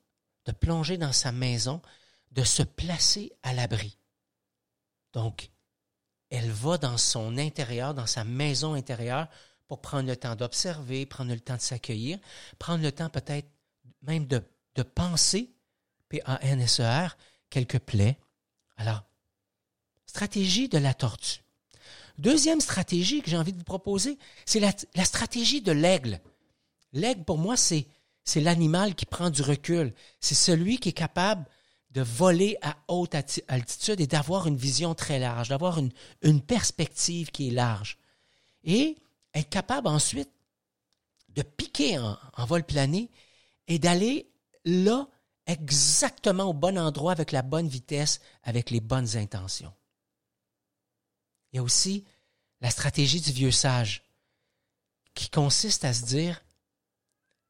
de 0.46 0.52
plonger 0.52 0.98
dans 0.98 1.14
sa 1.14 1.32
maison, 1.32 1.82
de 2.32 2.44
se 2.44 2.64
placer 2.64 3.32
à 3.44 3.54
l'abri. 3.54 3.98
Donc, 5.14 5.50
elle 6.30 6.50
va 6.52 6.78
dans 6.78 6.98
son 6.98 7.38
intérieur, 7.38 7.94
dans 7.94 8.06
sa 8.06 8.24
maison 8.24 8.74
intérieure, 8.74 9.28
pour 9.68 9.82
prendre 9.82 10.08
le 10.08 10.16
temps 10.16 10.36
d'observer, 10.36 11.06
prendre 11.06 11.32
le 11.32 11.40
temps 11.40 11.56
de 11.56 11.62
s'accueillir, 11.62 12.18
prendre 12.58 12.84
le 12.84 12.92
temps 12.92 13.10
peut-être 13.10 13.48
même 14.02 14.26
de, 14.26 14.44
penser, 14.96 15.52
P-A-N-S-E-R, 16.08 17.18
quelques 17.50 17.80
plaies. 17.80 18.18
Alors, 18.78 19.04
stratégie 20.06 20.70
de 20.70 20.78
la 20.78 20.94
tortue. 20.94 21.44
Deuxième 22.18 22.62
stratégie 22.62 23.22
que 23.22 23.30
j'ai 23.30 23.38
envie 23.38 23.54
de 23.54 23.58
vous 23.58 23.64
proposer, 23.64 24.18
c'est 24.46 24.60
la, 24.60 25.06
stratégie 25.06 25.62
de 25.62 25.72
l'aigle. 25.72 26.20
L'aigle, 26.94 27.24
pour 27.24 27.38
moi, 27.38 27.56
c'est 27.56 27.86
l'animal 28.36 28.96
qui 28.96 29.06
prend 29.06 29.30
du 29.30 29.42
recul. 29.42 29.94
C'est 30.20 30.36
celui 30.36 30.80
qui 30.80 30.90
est 30.90 30.94
capable 30.94 31.46
de 31.92 32.02
voler 32.02 32.58
à 32.62 32.78
haute 32.88 33.16
altitude 33.48 34.00
et 34.00 34.08
d'avoir 34.08 34.48
une 34.48 34.58
vision 34.58 34.94
très 34.94 35.20
large, 35.20 35.50
d'avoir 35.50 35.80
une, 35.80 36.42
perspective 36.42 37.32
qui 37.32 37.48
est 37.48 37.52
large. 37.52 37.98
Et 38.64 38.98
être 39.34 39.50
capable 39.50 39.88
ensuite 39.88 40.30
de 41.30 41.42
piquer 41.42 41.98
en, 41.98 42.46
vol 42.46 42.64
plané 42.64 43.10
et 43.68 43.80
d'aller 43.80 44.30
là 44.66 45.08
exactement 45.46 46.46
au 46.46 46.54
bon 46.54 46.78
endroit 46.78 47.12
avec 47.12 47.32
la 47.32 47.42
bonne 47.42 47.68
vitesse, 47.68 48.20
avec 48.44 48.70
les 48.70 48.82
bonnes 48.82 49.18
intentions. 49.18 49.74
Il 51.52 51.58
y 51.58 51.60
a 51.60 51.64
aussi 51.64 52.06
la 52.62 52.70
stratégie 52.70 53.22
du 53.22 53.32
vieux 53.32 53.52
sage 53.52 54.04
qui 55.16 55.30
consiste 55.30 55.86
à 55.86 55.94
se 55.94 56.06
dire, 56.06 56.44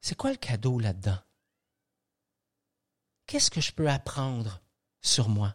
c'est 0.00 0.14
quoi 0.14 0.30
le 0.30 0.36
cadeau 0.36 0.78
là-dedans? 0.78 1.18
Qu'est-ce 3.30 3.52
que 3.52 3.60
je 3.60 3.70
peux 3.70 3.88
apprendre 3.88 4.60
sur 5.02 5.28
moi? 5.28 5.54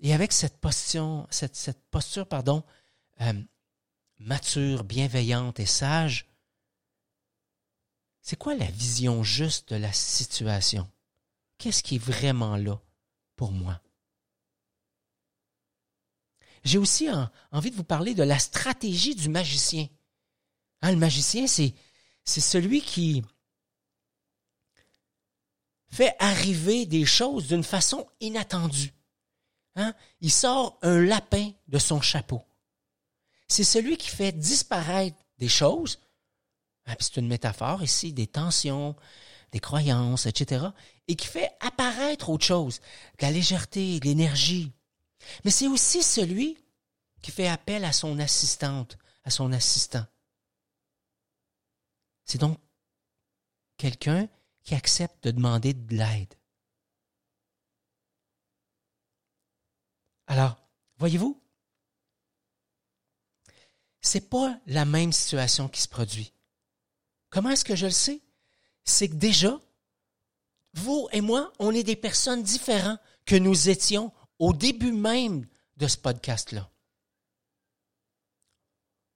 Et 0.00 0.12
avec 0.12 0.32
cette 0.32 0.58
posture, 0.58 2.26
pardon, 2.28 2.64
euh, 3.20 3.40
mature, 4.18 4.82
bienveillante 4.82 5.60
et 5.60 5.64
sage, 5.64 6.26
c'est 8.20 8.34
quoi 8.34 8.56
la 8.56 8.66
vision 8.66 9.22
juste 9.22 9.72
de 9.72 9.76
la 9.76 9.92
situation? 9.92 10.90
Qu'est-ce 11.56 11.84
qui 11.84 11.94
est 11.94 12.04
vraiment 12.04 12.56
là 12.56 12.80
pour 13.36 13.52
moi? 13.52 13.80
j'ai 16.64 16.78
aussi 16.78 17.08
envie 17.52 17.70
de 17.70 17.76
vous 17.76 17.84
parler 17.84 18.14
de 18.14 18.24
la 18.24 18.40
stratégie 18.40 19.14
du 19.14 19.28
magicien. 19.28 19.86
Hein, 20.82 20.90
le 20.90 20.98
magicien, 20.98 21.46
c'est 21.46 21.74
celui 22.24 22.82
qui 22.82 23.22
fait 25.98 26.14
arriver 26.20 26.86
des 26.86 27.04
choses 27.04 27.48
d'une 27.48 27.64
façon 27.64 28.06
inattendue. 28.20 28.94
Hein? 29.74 29.92
Il 30.20 30.30
sort 30.30 30.78
un 30.82 31.00
lapin 31.00 31.50
de 31.66 31.78
son 31.80 32.00
chapeau. 32.00 32.44
C'est 33.48 33.64
celui 33.64 33.96
qui 33.96 34.08
fait 34.08 34.30
disparaître 34.30 35.16
des 35.38 35.48
choses. 35.48 35.98
Hein, 36.86 36.94
c'est 37.00 37.16
une 37.16 37.26
métaphore 37.26 37.82
ici, 37.82 38.12
des 38.12 38.28
tensions, 38.28 38.94
des 39.50 39.58
croyances, 39.58 40.26
etc. 40.26 40.66
Et 41.08 41.16
qui 41.16 41.26
fait 41.26 41.50
apparaître 41.58 42.30
autre 42.30 42.44
chose, 42.44 42.78
de 43.18 43.26
la 43.26 43.32
légèreté, 43.32 43.98
de 43.98 44.04
l'énergie. 44.04 44.70
Mais 45.44 45.50
c'est 45.50 45.66
aussi 45.66 46.04
celui 46.04 46.58
qui 47.22 47.32
fait 47.32 47.48
appel 47.48 47.84
à 47.84 47.92
son 47.92 48.20
assistante, 48.20 48.98
à 49.24 49.30
son 49.30 49.50
assistant. 49.50 50.06
C'est 52.24 52.38
donc 52.38 52.56
quelqu'un 53.78 54.28
qui 54.68 54.74
accepte 54.74 55.24
de 55.24 55.30
demander 55.30 55.72
de 55.72 55.96
l'aide. 55.96 56.34
Alors, 60.26 60.60
voyez-vous, 60.98 61.42
c'est 64.02 64.28
pas 64.28 64.60
la 64.66 64.84
même 64.84 65.10
situation 65.10 65.70
qui 65.70 65.80
se 65.80 65.88
produit. 65.88 66.34
Comment 67.30 67.48
est-ce 67.48 67.64
que 67.64 67.76
je 67.76 67.86
le 67.86 67.92
sais? 67.92 68.20
C'est 68.84 69.08
que 69.08 69.14
déjà, 69.14 69.58
vous 70.74 71.08
et 71.12 71.22
moi, 71.22 71.50
on 71.58 71.72
est 71.72 71.82
des 71.82 71.96
personnes 71.96 72.42
différentes 72.42 73.00
que 73.24 73.36
nous 73.36 73.70
étions 73.70 74.12
au 74.38 74.52
début 74.52 74.92
même 74.92 75.46
de 75.78 75.86
ce 75.88 75.96
podcast-là. 75.96 76.70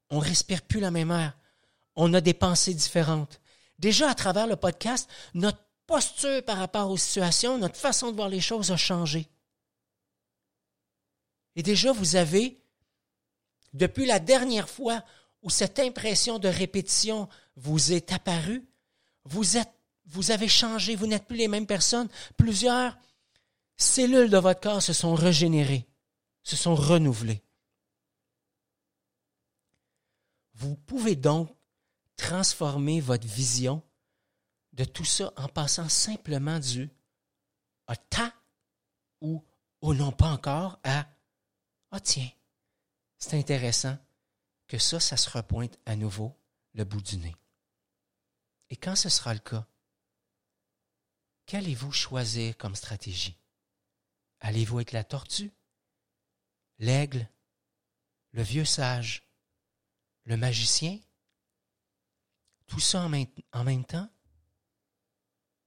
On 0.09 0.17
ne 0.17 0.25
respire 0.25 0.63
plus 0.63 0.81
la 0.81 0.91
même 0.91 1.11
air. 1.11 1.37
On 1.95 2.15
a 2.15 2.23
des 2.23 2.33
pensées 2.33 2.73
différentes. 2.73 3.42
Déjà, 3.79 4.11
à 4.11 4.15
travers 4.15 4.47
le 4.47 4.57
podcast, 4.57 5.09
notre 5.35 5.65
posture 5.87 6.45
par 6.45 6.59
rapport 6.59 6.91
aux 6.91 6.97
situations, 6.97 7.59
notre 7.59 7.77
façon 7.77 8.11
de 8.11 8.17
voir 8.17 8.29
les 8.29 8.41
choses 8.41 8.71
a 8.71 8.77
changé. 8.77 9.29
Et 11.57 11.63
déjà, 11.63 11.93
vous 11.93 12.17
avez, 12.17 12.63
depuis 13.73 14.07
la 14.07 14.19
dernière 14.19 14.69
fois 14.69 15.05
où 15.43 15.51
cette 15.51 15.79
impression 15.79 16.39
de 16.39 16.49
répétition 16.49 17.29
vous 17.57 17.93
est 17.93 18.13
apparue, 18.13 18.65
vous 19.25 19.57
êtes, 19.57 19.73
vous 20.07 20.31
avez 20.31 20.49
changé, 20.49 20.95
vous 20.97 21.07
n'êtes 21.07 21.27
plus 21.27 21.37
les 21.37 21.49
mêmes 21.49 21.67
personnes. 21.67 22.09
Plusieurs 22.37 22.97
cellules 23.77 24.31
de 24.31 24.39
votre 24.39 24.61
corps 24.61 24.83
se 24.83 24.93
sont 24.93 25.15
régénérées, 25.15 25.87
se 26.43 26.57
sont 26.57 26.75
renouvelées. 26.75 27.43
Vous 30.55 30.77
pouvez 30.77 31.17
donc 31.17 31.55
transformer 32.23 33.01
votre 33.01 33.27
vision 33.27 33.83
de 34.75 34.85
tout 34.85 35.05
ça 35.05 35.33
en 35.37 35.49
passant 35.49 35.89
simplement 35.89 36.61
du 36.61 36.89
à 37.89 37.97
ta 37.97 38.33
ou 39.21 39.45
au 39.81 39.93
non 39.93 40.13
pas 40.13 40.31
encore 40.31 40.79
à 40.85 41.09
ah 41.91 42.01
tiens, 42.01 42.31
c'est 43.19 43.37
intéressant 43.37 43.99
que 44.69 44.79
ça, 44.79 45.01
ça 45.01 45.17
se 45.17 45.29
repointe 45.29 45.77
à 45.85 45.97
nouveau 45.97 46.33
le 46.75 46.85
bout 46.85 47.03
du 47.03 47.17
nez. 47.17 47.35
Et 48.71 48.77
quand 48.77 48.95
ce 48.95 49.09
sera 49.09 49.35
le 49.35 49.41
cas, 49.41 49.67
qu'allez-vous 51.47 51.91
choisir 51.91 52.57
comme 52.57 52.77
stratégie? 52.77 53.37
Allez-vous 54.39 54.79
être 54.79 54.93
la 54.93 55.05
tortue, 55.05 55.53
l'aigle, 56.79 57.29
le 58.31 58.43
vieux 58.43 58.65
sage, 58.65 59.29
le 60.25 60.37
magicien? 60.37 61.01
Tout 62.73 62.81
ça 62.81 63.03
en 63.03 63.11
même, 63.11 63.27
en 63.53 63.65
même 63.65 63.85
temps? 63.85 64.09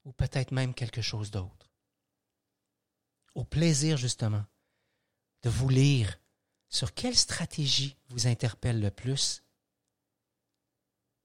Ou 0.06 0.12
peut-être 0.12 0.52
même 0.52 0.74
quelque 0.74 1.04
chose 1.04 1.30
d'autre? 1.30 1.70
Au 3.36 3.44
plaisir, 3.44 3.96
justement, 3.96 4.44
de 5.44 5.52
vous 5.52 5.70
lire 5.70 6.20
sur 6.68 6.96
quelle 6.96 7.16
stratégie 7.16 7.96
vous 8.10 8.26
interpelle 8.26 8.80
le 8.82 8.90
plus. 8.90 9.44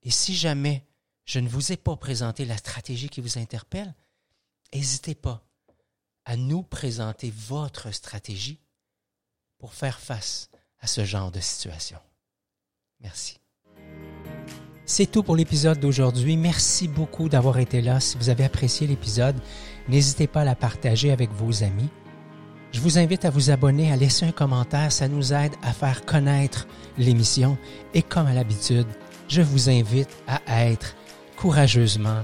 Et 0.03 0.11
si 0.11 0.35
jamais 0.35 0.85
je 1.25 1.39
ne 1.39 1.49
vous 1.49 1.71
ai 1.71 1.77
pas 1.77 1.97
présenté 1.97 2.45
la 2.45 2.57
stratégie 2.57 3.09
qui 3.09 3.21
vous 3.21 3.39
interpelle, 3.39 3.95
n'hésitez 4.71 5.15
pas 5.15 5.43
à 6.25 6.37
nous 6.37 6.61
présenter 6.61 7.31
votre 7.31 7.89
stratégie 7.89 8.61
pour 9.57 9.73
faire 9.73 9.99
face 9.99 10.51
à 10.77 10.85
ce 10.85 11.05
genre 11.05 11.31
de 11.31 11.39
situation. 11.39 11.99
Merci. 12.99 13.40
C'est 14.85 15.09
tout 15.09 15.23
pour 15.23 15.35
l'épisode 15.35 15.79
d'aujourd'hui. 15.79 16.37
Merci 16.37 16.87
beaucoup 16.87 17.29
d'avoir 17.29 17.59
été 17.59 17.81
là. 17.81 17.99
Si 17.99 18.17
vous 18.17 18.29
avez 18.29 18.43
apprécié 18.43 18.87
l'épisode, 18.87 19.35
n'hésitez 19.87 20.27
pas 20.27 20.41
à 20.41 20.45
la 20.45 20.55
partager 20.55 21.11
avec 21.11 21.31
vos 21.31 21.63
amis. 21.63 21.89
Je 22.71 22.79
vous 22.79 22.97
invite 22.97 23.25
à 23.25 23.29
vous 23.29 23.51
abonner, 23.51 23.91
à 23.91 23.95
laisser 23.95 24.25
un 24.25 24.31
commentaire. 24.31 24.91
Ça 24.91 25.07
nous 25.07 25.33
aide 25.33 25.53
à 25.61 25.73
faire 25.73 26.05
connaître 26.05 26.67
l'émission. 26.97 27.57
Et 27.93 28.01
comme 28.01 28.27
à 28.27 28.33
l'habitude, 28.33 28.87
je 29.27 29.41
vous 29.41 29.69
invite 29.69 30.09
à 30.27 30.65
être 30.65 30.95
courageusement 31.35 32.23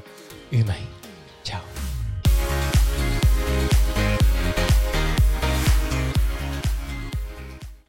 humain. 0.52 0.97